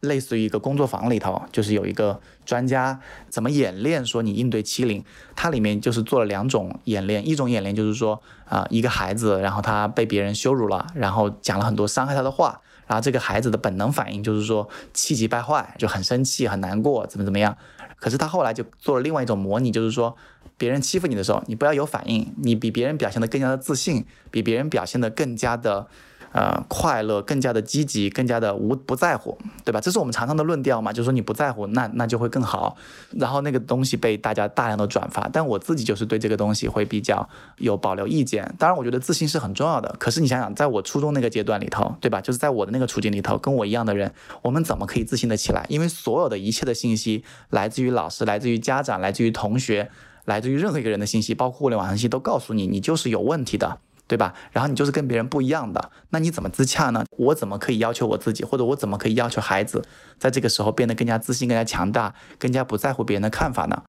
[0.00, 5.04] 类似于一个工作坊里头，就是有一个专家怎么演练说你应对欺凌。
[5.34, 12.62] 它里面就是做了两种演练，一种演练就是说，啊，一个孩子，然后他被别人羞辱了，然后讲了很多伤害他的话。
[12.90, 17.56] 然后这个孩子的本能反应就是说气急败坏，就很生气、很难过，怎么怎么样。
[18.00, 20.16] 可是他后来就做了另外一种模拟，就是说
[20.58, 25.86] 别人欺负你的时候，你不要有反应，你比别人表现得更加的自信，比别人表现得更加的。
[26.32, 29.80] 呃，快乐更加的积极，更加的无不在乎，对吧？
[29.80, 32.76] 这是我们常常的论调嘛，就是说你不在乎，那那就会更好。
[33.10, 37.28] 然后那个东西被大家大量的转发，但我自己就是对这个东西会比较
[37.58, 38.54] 有保留意见。
[38.58, 39.92] 当然，我觉得自信是很重要的。
[39.98, 42.20] 可是你想想，在我初中那个阶段里头，对吧？
[42.20, 44.12] 就是在我的那个处境里头，跟我一样的人，
[44.42, 45.66] 我们怎么可以自信的起来？
[45.68, 49.90] 因为所有的一切的信息来自于老师，来自于家长，来自于同学，
[50.26, 53.80] 来自于任何一个人的信息，包括互联网信息，都告诉你，你就是有问题的。
[54.10, 54.34] 对吧？
[54.50, 57.04] 然后你就是跟别人不一样的，那你怎么自洽呢？
[57.16, 59.84] 我怎么可以要求我自己，或者我怎么可以要求孩子，
[60.18, 63.84] 在这个时候变得更加自信、更加强大、更加不在乎别人的看法呢？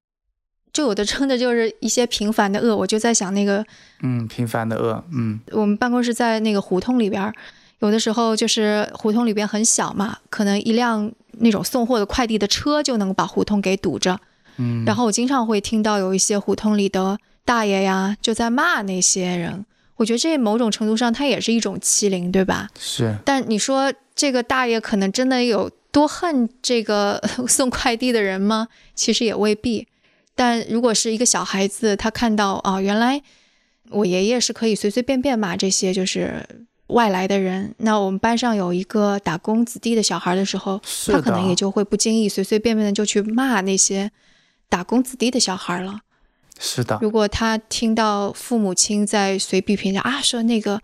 [0.72, 3.66] 就有的称的就是一些平凡的恶，我就在想那个，
[4.00, 7.34] 嗯，平凡的恶，嗯，我们办公室在那个胡同里边，
[7.80, 14.20] 有的时候就是胡同里边很小嘛，可能一辆那种送货的快递的车就能把胡同给堵着，
[14.58, 19.66] 嗯，然后我经常会听到有一些胡同里的大爷呀，就在骂那些人。
[20.02, 22.68] 我觉得这某种程度上，它也是一种欺凌，对吧？
[22.76, 23.16] 是。
[23.24, 28.66] 但你说这个大爷可能真的有多恨这个 送快递的人吗？
[28.96, 29.86] 其实也未必。
[30.34, 33.22] 但如果是一个小孩子，他看到啊，原来
[33.90, 36.44] 我爷爷是可以随随便便骂这些就是
[36.88, 44.10] 外来的人，那我们班上有一个打工子弟的小孩的时候，他可能也就会不经意随随便便的就去骂那些
[44.68, 46.00] 打工子弟的小孩了。
[46.58, 50.80] 是的，如果他听到父母亲在随笔评价啊，说那个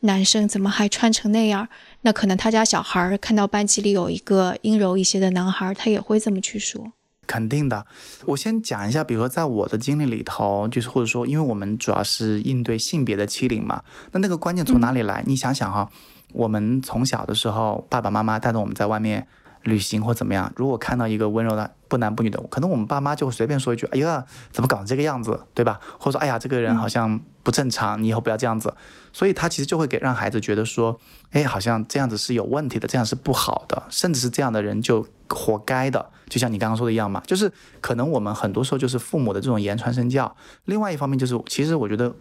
[0.00, 1.68] 男生怎么还穿成那样，
[2.02, 6.92] 那可能他家小孩看到班级里有一个阴柔一些的男孩，他也会这么去说。
[7.26, 7.86] 肯定的。
[8.26, 15.22] 我先讲一下，比如说在我的经历里头，就是或者说，因为我们主要是应对性别的欺凌嘛，那那个观念从哪里来？
[15.26, 15.88] 你想想哈，
[16.32, 19.26] 我们从小的时候，爸爸妈妈带着我们在外面
[19.64, 28.74] 旅行或怎么样，如果看到一个温柔的不男不女的，可能我们爸妈就会随便说一句：“哎呀，怎么搞成这个样子，对吧？”或者说：“哎呀，这个人好像不正常，你以后不要这样子。”
[29.12, 30.98] 所以他其实就会给让孩子觉得说
[31.32, 37.52] ：“哎，好像这样子是有问题的，这样是不好的，甚至是这样的人就活该的。”就像你刚刚说的一样嘛，就是
[37.82, 40.34] 可能我们很多时候就是父母的这种言传身教。
[40.64, 42.14] 另外一方面就是，其实我觉得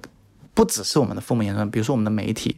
[0.53, 2.57] 不只是我们的父母言传，比如说我们的媒体，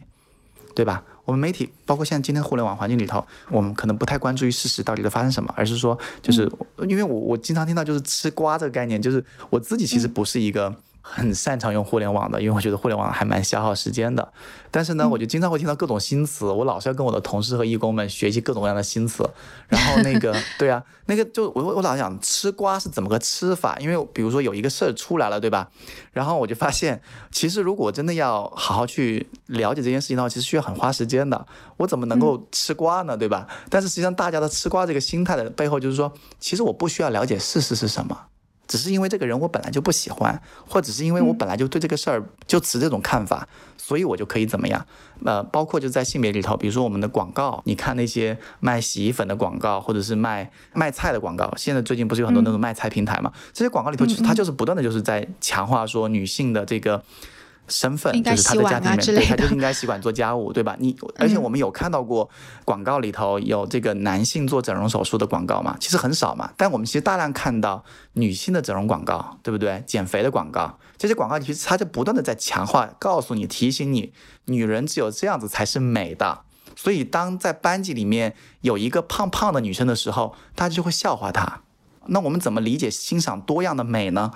[0.74, 1.02] 对吧？
[1.24, 6.50] 我们媒体包括现在今天互联网环境里头，我们可能不太关注于事实到底在发生什么，而是说，就是
[6.88, 10.74] 因为我我经常听到就是吃瓜这个概念，就是我自己其实不是一个。
[11.06, 14.32] 很擅长用互联网的，因为我觉得互联网还蛮消耗时间的。
[14.70, 19.22] 但是呢，我就经常会听到各种新词，我老是要跟我的同事和义工们学习各种各样的新词。
[19.68, 23.76] 然后那个， 对啊，那个就我我老想吃瓜是怎么个吃法？
[23.78, 25.68] 因为比如说有一个事儿出来了，对吧？
[26.12, 31.46] 然后我就发现，其实如果真的要好好去了解这件事情的话，其实需要很花时间的。
[31.76, 33.16] 我怎么能够吃瓜呢？
[33.16, 33.46] 对吧？
[33.68, 38.18] 但是实际上，大家的吃瓜这个心态的背后，就是说，其实我不需要了解事实是什么。
[38.66, 43.46] 只是因为这个人我本来就不喜欢，或者是因为我本来就对这个事儿就持这种看法，
[43.76, 44.86] 所以我就可以怎么样？
[45.24, 53.32] 呃，包括就在性别里头，比如说我们的广告，你看那些卖洗衣粉的广告，或者是卖卖菜的广告，现在最近不是有很多那种卖菜平台嘛？
[53.52, 57.02] 这些广告里头，其实它就是不断的就是在强化说女性的这个。
[57.68, 60.76] 身份就是他的家庭里面，对，他就应该洗碗做家务，对吧？
[60.78, 62.28] 你而且我们有看到过
[62.64, 65.76] 广告里头有这个男性做整容手术的广告嘛？
[65.80, 69.82] 其实很少嘛，但我们其实大量看到女性的整容广告，对不对？
[69.86, 74.12] 减肥的广告，这些广告其实它就不断的在强化，告诉你、提醒你，
[74.44, 76.40] 女人只有这样子才是美的。
[76.76, 81.60] 所以当在班级里面有一个胖胖的女生的时候，大家就会笑话她。
[82.06, 84.32] 那我们怎么理解欣赏多样的美呢？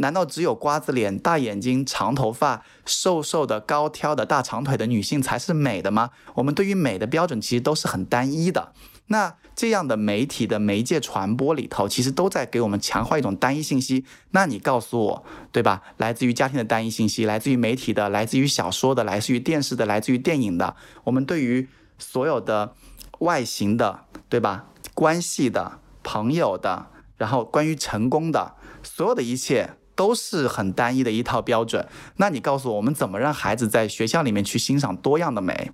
[0.00, 6.10] 难道只有瓜子脸、大眼睛、长头发、瘦瘦的、高挑的、大长腿的女性才是美的吗？
[6.34, 8.72] 我们对于美的标准其实都是很单一的。
[9.06, 14.06] 那这样的媒体的媒介传播里头，其实都在给我们强化一种单一信息。
[14.30, 15.82] 那你告诉我，对吧？
[15.98, 20.76] 来自于家庭的单一信息，来自于媒体的，来自于小说的，来自于电视的，来自于电影的。
[21.04, 21.68] 我们对于
[21.98, 22.74] 所有的
[23.18, 24.66] 外形的，对吧？
[24.94, 26.86] 关系的、朋友的，
[27.18, 29.74] 然后关于成功的，所有的一切。
[29.94, 31.86] 都是很单一的一套标准。
[32.16, 35.72] 那你告诉我，我们怎么让孩子在学校里面去欣赏多样的美？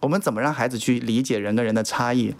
[0.00, 2.34] 我们怎么让孩子去理解人跟人的差异？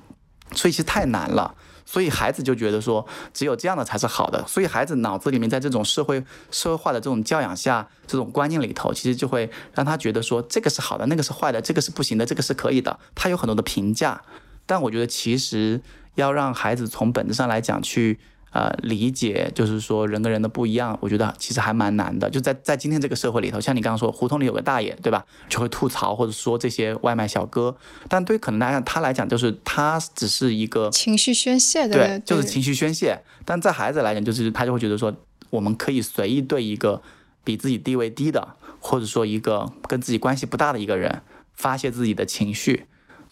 [0.53, 1.55] 所以其实太难了。
[1.87, 4.45] 所以孩子就觉得说，只有这样的才是好的。
[4.47, 12.99] 所以孩子脑子里面在这种社会社会化的这种教养下，这种观念里头，其实就会让他觉得说，这个是好的，那个是坏的，这个是不行的，这个是可以的。
[13.15, 14.21] 他有很多的评价。
[14.67, 15.81] 但我觉得其实
[16.17, 18.19] 要让孩子从本质上来讲去。
[18.57, 22.31] 呃，理解就是说人跟人的不一样，我觉得其实还蛮难的。
[22.31, 25.27] 就在在今天这个社会里头，像你刚刚说，胡同里有个大爷，对吧？
[25.47, 27.77] 就会吐槽或者说这些外卖小哥。
[28.09, 33.21] 但对可能来讲，他来讲就是他只是一个情绪宣泄的，对，就是情绪宣泄。
[33.45, 35.15] 但在孩子来讲，就是他就会觉得说，
[35.51, 37.03] 我们可以随意对一个
[37.45, 41.21] 比自己地位低的，或者说一个跟自己关系不大的一个人
[41.53, 42.87] 发泄自己的情绪。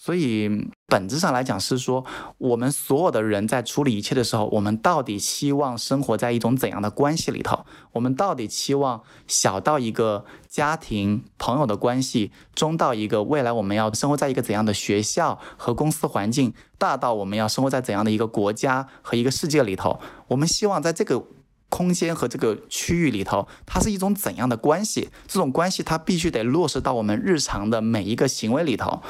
[0.05, 0.51] 所以
[0.87, 2.05] 本质上来讲是说，
[2.37, 7.65] 我们所有的人在处理一切的时候，我们到底希望生活在一种怎样的关系里头？
[7.93, 19.99] 我们到底期望小到一个家庭朋友的关系，中到一个未来我们要生活在一个怎样的学校和公司环境，大到我们要生活在怎样的一个国家和一个世界里头？
[20.29, 21.25] 我们希望在这个
[21.71, 25.09] 空间和这个区域里头，它是一种怎样的关系？
[25.27, 29.01] 这种关系它必须得落实到我们日常的每一个行为里头。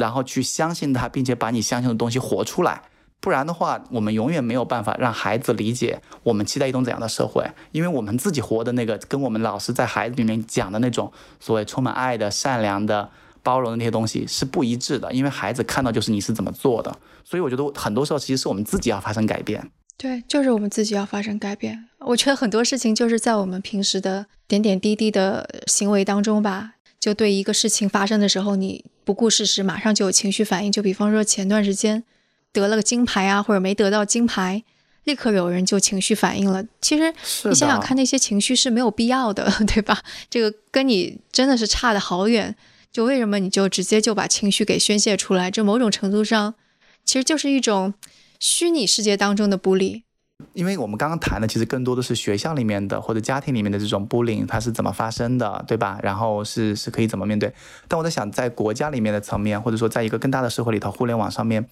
[0.00, 2.82] 然后去相信他，并且把你相信的东西活出来，
[3.20, 13.10] 不然的话，我们永远没有办法让孩子理解我们期待一种怎样的社会，因为我们自己活的那个跟我们老师在孩子里面讲的那种所谓充满爱的、善良的、
[13.42, 19.70] 包容的那些东西是不一致的，因为孩子看到就是你是怎么做的，所以我觉得很多时候其实是我们自己要发生改变。
[19.98, 21.86] 对，就是我们自己要发生改变。
[21.98, 26.72] 我觉得很多事情就是在我们平时的点点滴滴的行为当中吧。
[27.00, 30.70] 就对一个事情发生的时候，你不顾事实，马上就有情绪反应。
[30.70, 32.04] 就比方说前段时间
[32.52, 34.62] 得了个金牌啊，或者没得到金牌，
[35.04, 36.62] 立刻有人就情绪反应了。
[36.82, 37.10] 其实
[37.48, 40.02] 你想想看，那些情绪是没有必要的， 对吧？
[40.28, 42.54] 这个跟你真的是差的好远。
[42.92, 45.50] 就为什么你就直接就把情绪给宣泄出来？
[45.50, 46.54] 这某种程度上
[47.04, 47.94] 其实就是一种
[48.38, 50.02] 虚拟世界当中的不利。
[50.52, 55.98] 因为我们刚刚谈的其实更多的是学校里面的或者家庭里面的这种 bullying，它是怎么发生的，对吧？
[56.02, 57.52] 然后是是可以怎么面对？
[57.88, 61.66] 但我在想，在国家里面的层面，或者说在一个更大的社会里头，互联网上面，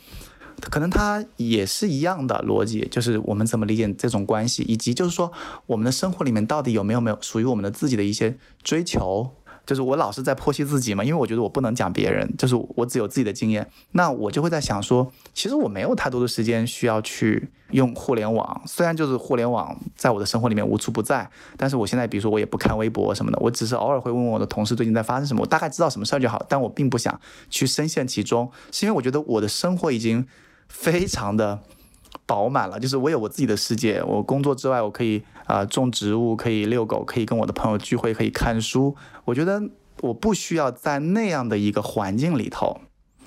[0.61, 5.33] 可能它也是一样的逻辑，就是我们怎么理解这种关系，以及就是说
[5.66, 9.31] 我们的生活里面到底有没有没有属于我们的自己的一些追求。
[9.69, 13.71] 就是我老是在剖析自己嘛，因为我觉得我不能讲别人，就是我只有自己的经验。
[13.93, 18.62] 那我就会在想说，其实我没有太多的时间需要去用互联网。
[18.64, 26.43] 虽然就是互联网在我的生活里面无处不在，但是我现在比如说我也不看微博什么的，我只是偶尔会问问我的同事最近在发生什么，我大概知道什么事儿就好。
[26.49, 30.27] 但我并不想去深陷其中，是因为我觉得我的生活已经
[30.66, 31.61] 非常的。
[32.29, 34.03] 饱满了，就是我有我自己的世界。
[34.07, 38.95] 我工作之外，我可以啊种植物，可以遛狗，可以跟我的朋友聚会，可以看书。
[39.24, 39.62] 我觉得
[40.03, 42.83] 我不需要在那样的一个环境里头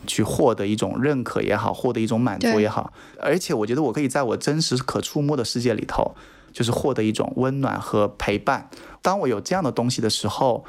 [0.06, 2.94] 去获得一种认可也好，获得一种满足也好。
[3.20, 6.14] 而且我觉得我可以在我真实可触摸的世界里头，
[6.54, 8.70] 就是获得一种温暖和陪伴。
[9.02, 10.64] 当我有这样的东西的时候。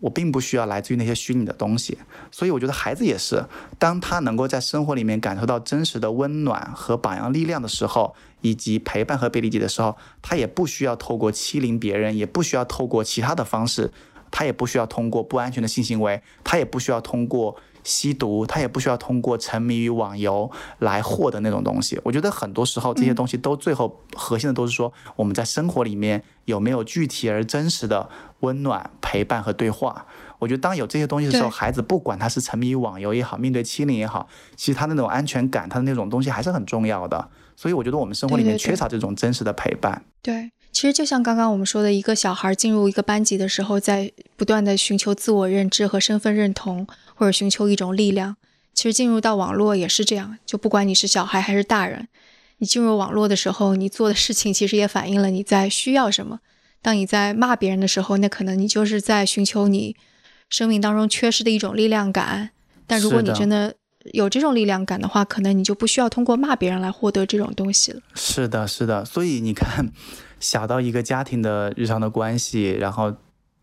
[0.00, 1.98] 我并不需要来自于那些虚拟的东西，
[2.30, 3.44] 所以我觉得孩子也是，
[3.78, 13.90] 当他能够在生活里面感受到真实的温暖和榜样力量的时候，以及陪伴和被理解的时候，他也不需要透过欺凌别人，也不需要透过其他的方式，
[14.30, 17.56] 他也不需要通过不安全的性行为，他也不需要通过。
[17.84, 21.98] 吸毒，他也不需要通过沉迷于网游来获得那种东西。
[22.04, 28.06] 我觉得很多时候这些东西都最后核心的都是说我们在生活里面有没有具体而真实的
[28.40, 30.06] 温暖陪伴和对话。
[30.38, 37.28] 我觉得当有这些东西的时候，孩子不管他是沉迷于网游也好，面对欺凌也好，其实他的那种安全感，他的那种东西还是很重要的。
[37.56, 40.04] 所以我觉得我们生活里面缺少这种真实的陪伴。
[40.22, 40.50] 对。
[40.70, 46.86] 其实就像刚刚我们说的，一个小孩进入一个班级的时候，在不断的寻求自我认知和身份认同，
[47.16, 48.36] 或者寻求一种力量。
[48.74, 52.06] 其实进入到网络也是这样，就不管你是小孩还是大人，
[52.58, 56.38] 你进入网络的时候，你做的事情其实也反映了你在需要什么。
[56.82, 59.96] 当你在骂别人的时候，那可能你就是在寻求你
[60.48, 62.50] 生命当中缺失的一种力量感。
[62.86, 63.74] 但如果你真的
[64.12, 68.00] 有这种力量感的话，可能你就不需要通过骂别人来获得这种东西了。
[68.14, 69.04] 是的，是的。
[69.04, 69.92] 所以你看。
[70.40, 73.12] 小到一个家庭的日常的关系，然后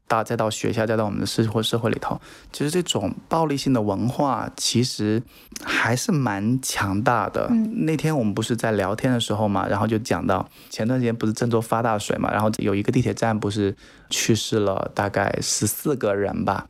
[0.08, 2.20] 到再到学校，再到我们的社会社会里头，
[2.52, 5.22] 其实这种暴力性的文化其实
[5.64, 7.50] 还是蛮强大的。
[7.74, 13.76] 那天我们不是在聊天的时候嘛，然后就讲到前段时间不是郑州发大水嘛，然后有一个地铁站不是
[14.10, 16.68] 去世了大概十四个人吧。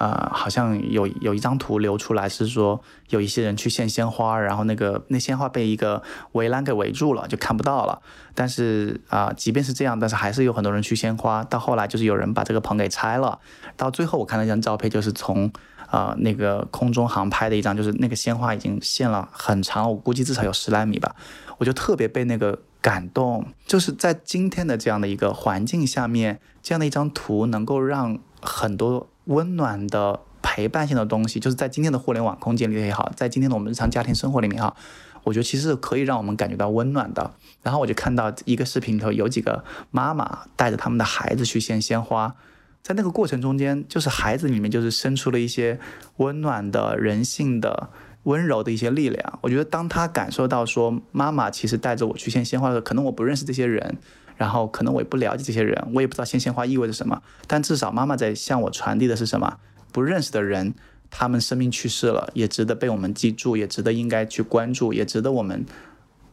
[0.00, 2.80] 呃，好像有有一张图流出来，是说
[3.10, 8.00] 有一些人去献鲜花，然后那个那鲜花被一个围栏给围住了，就看不到了。
[8.34, 11.44] 但是啊，即便是这样，但是还是有很多人去献花。
[11.44, 13.38] 到后来就是有人把这个棚给拆了。
[13.76, 15.52] 到最后我看了一张照片，就是从
[15.86, 21.14] 啊那个空中航拍的一张，就是那个鲜花已经献了很长，我估计至少有十来米吧。
[21.58, 29.09] 我就特别被那个感动，就是在今天的这样的一个环境下面，这样的一张图能够让很多。
[29.30, 34.74] 温暖的陪伴性的东西，就是在今天的互联网空间里也好，在今天的我们日常家庭生活里面哈，
[35.22, 37.30] 我觉得其实可以让我们感觉到温暖的。
[37.62, 39.62] 然后我就看到一个视频里头有几个
[39.92, 42.34] 妈妈带着他们的孩子去献鲜花，
[42.82, 45.78] 在那个过程中间，就是孩子里面就是生出了一些
[46.16, 47.90] 温暖的人性的
[48.24, 49.38] 温柔的一些力量。
[49.42, 53.96] 我觉得当他感受到说妈妈其实带着我去献鲜花的时候，可能我不认识这些人。
[54.40, 59.58] 然后可能我也不了解这些人，我也不知道鲜鲜花意味着什么，但至少妈妈在向我传递的是什么？
[59.92, 60.72] 不认识的人，
[61.10, 65.66] 他们生命去世了，也值得被我们记住，也值得应该去关注，也值得我们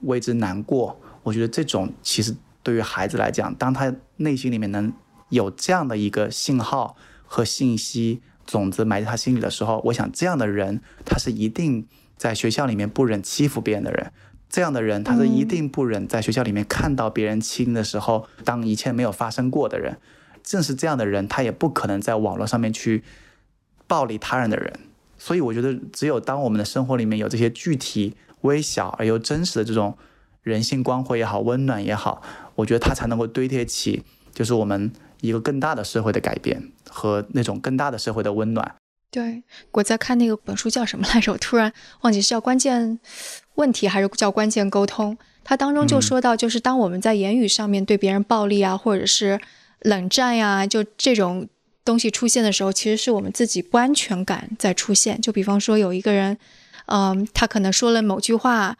[0.03, 0.97] 为之难过。
[1.24, 2.34] 我觉得这种其实
[2.64, 4.93] 对于孩子来讲，当他内心里面能
[5.28, 6.95] 有这样的一个信号
[7.26, 11.86] 和信息种子埋在他心里的时候，我想这样的人，他是一定
[12.16, 14.14] 在学校里面不忍欺负别人的人。
[14.50, 19.98] 这样的人，他是一定不忍在学校里面看到别人欺凌的时候，当一切没有发生过的人。
[20.43, 23.04] 正是这样的人，他也不可能在网络上面去
[23.86, 24.80] 暴力他人的人。
[25.18, 29.98] 所以，我觉得只有当我们的生活里面有这些具体、微小而又真实的这种
[30.43, 32.22] 人性光辉也好、温暖也好，
[32.56, 38.76] 我觉得他才能够堆叠起，就是我们一个更大的社会的改变和那种更大的社会的温暖。
[39.10, 39.41] 对，
[39.72, 41.32] 我在看那个本书叫什么来着？
[41.32, 42.99] 我突然忘记是叫关键
[43.55, 45.18] 问题还是叫关键沟通。
[45.45, 49.39] 它当中就说到，就是当我们在言语上面对别人暴力啊，或者是
[49.80, 51.47] 冷战呀，就这种
[51.86, 55.20] 东西出现的时候，其实是我们自己不安全感在出现。
[55.22, 56.38] 就比方说有一个人，
[56.88, 58.78] 嗯，他可能说了某句话，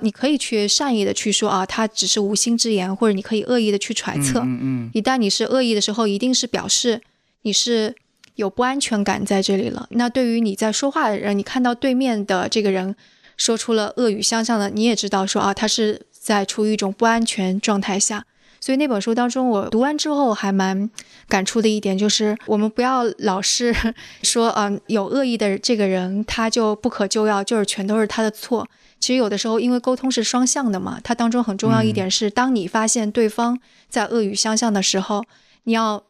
[0.00, 4.40] 你可以去善意的去说啊，他只是无心之言，或者你可以恶意的去揣测。
[4.40, 4.90] 嗯嗯。
[4.92, 7.00] 一旦你是恶意的时候，一定是表示
[7.42, 7.96] 你是。
[8.34, 9.86] 有不安全感在这里了。
[9.90, 12.94] 那对于你在说话的人，你看到对面的这个人
[13.36, 18.24] 说出了恶语相向的，你也知道说啊，他是在处于一种不安全状态下。
[18.60, 20.88] 所以那本书当中，我读完之后还蛮
[21.28, 23.74] 感触的一点就是，我们不要老是
[24.22, 28.66] 说，嗯，有恶意的这个人他就不可救药，就是全都是他的错。
[28.98, 33.60] 其实有的时候，因为沟通是双向的嘛，它当中很重要一点是，当你发现对方
[33.90, 35.22] 在恶语相向的时候，
[35.64, 36.02] 你要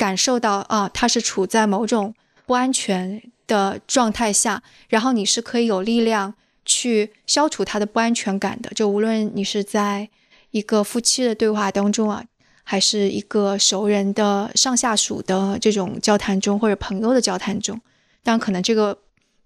[0.00, 2.14] 感受到啊，他是处在某种
[2.46, 6.32] 不安全的状态下，然后你是可以有力量
[6.64, 8.70] 去消除他的不安全感的。
[8.74, 10.08] 就无论你是在
[10.52, 12.24] 一个夫妻的对话当中啊，
[12.62, 17.78] 还是一个熟人的上下属的这种交谈中，或者朋友的交谈中，
[18.22, 18.96] 当然可能这个。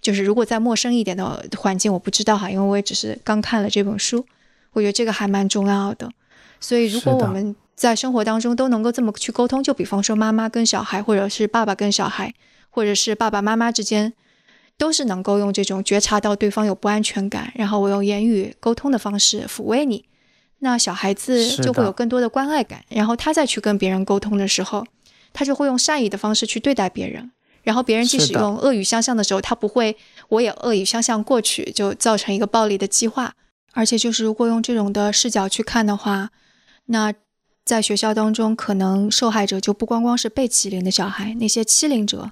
[0.05, 4.22] 就是如果在陌生一点的环境，我不知道哈，因为我也只是刚看了这本书，
[4.74, 6.12] 我觉得这个还蛮重要的。
[6.61, 12.33] 所以如果我们在生活当中都能够这么去沟通，就比方说妈妈跟小孩，或者是爸爸跟小孩，
[12.70, 14.12] 或者是爸爸妈妈之间，
[14.79, 20.05] 都是能够用这种觉察到对方有不安全感，然后我用言语沟通的方式抚慰你，
[20.61, 24.87] 那小孩子就会有更多的关爱感，然后他再去跟别人沟通的时候，
[25.33, 27.33] 他就会用善意的方式去对待别人。
[27.64, 29.97] 然后别人即使用恶语相向的时候，他不会，
[30.29, 33.35] 我也恶语相向过去，就造成一个暴力的激化。
[33.72, 36.31] 而且就是如果用这种的视角去看的话，
[36.87, 37.12] 那
[37.65, 42.31] 在学校当中，可能受害者就不光光是被欺凌的小孩，那些欺凌者，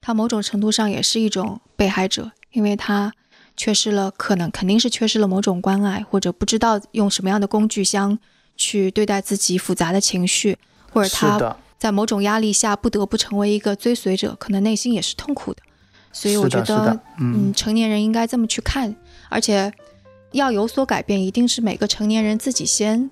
[0.00, 3.12] 他某种程度上也是一种被害者，因为他
[3.56, 8.18] 缺失了，可能肯定是缺失了某种关爱，或者不知道用什么样的工具箱
[8.56, 10.56] 去对待自己复杂的情绪，
[10.92, 11.56] 或者他。
[11.78, 15.62] 在某种压力下，不得不成为一个追随者，可能内心也是痛苦的。
[16.12, 18.94] 所以我觉得，嗯，成年人应该这么去看，
[19.30, 19.72] 而且
[20.32, 23.08] 要有所改变，一定是每个成年人自己先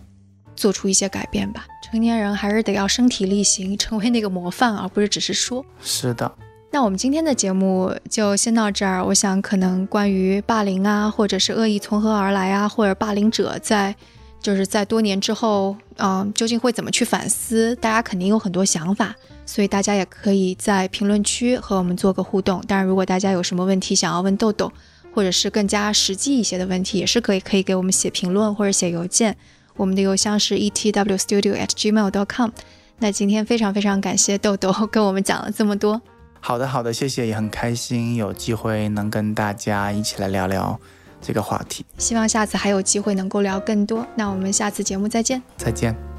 [0.58, 1.66] 做出一些改变吧。
[1.82, 5.64] 成年人还是得要身体力行，成为那个模范，而不是只是说。
[5.80, 6.30] 是的。
[6.70, 9.02] 那我们今天的节目就先到这儿。
[9.02, 13.94] 我想，可能关于霸凌啊，或者是恶意从何而来啊，或者霸凌者在。
[14.40, 17.74] 就是在多年之后，嗯，究竟会怎么去反思？
[17.76, 19.12] 大家肯定有很多想法，
[19.44, 22.62] 所以大家也可以在评论区和我们做个互动。
[22.68, 24.72] 当然，如果大家有什么问题想要问豆豆，
[25.12, 29.36] 或者是更加实际一些的问题，也是可以可以给我们写评论或者写邮件。
[29.78, 32.50] 我们的邮箱是 etwstudio@gmail.com。
[32.98, 35.98] 那今天非常非常感谢豆豆跟我们讲了这么多。
[36.40, 40.78] 好的，好的，谢谢，也很开心有机会能跟大家一起来聊聊。
[41.20, 44.06] 这个话题，希望下次还有机会能够聊更多。
[44.14, 46.17] 那我们下次节目再见，再见。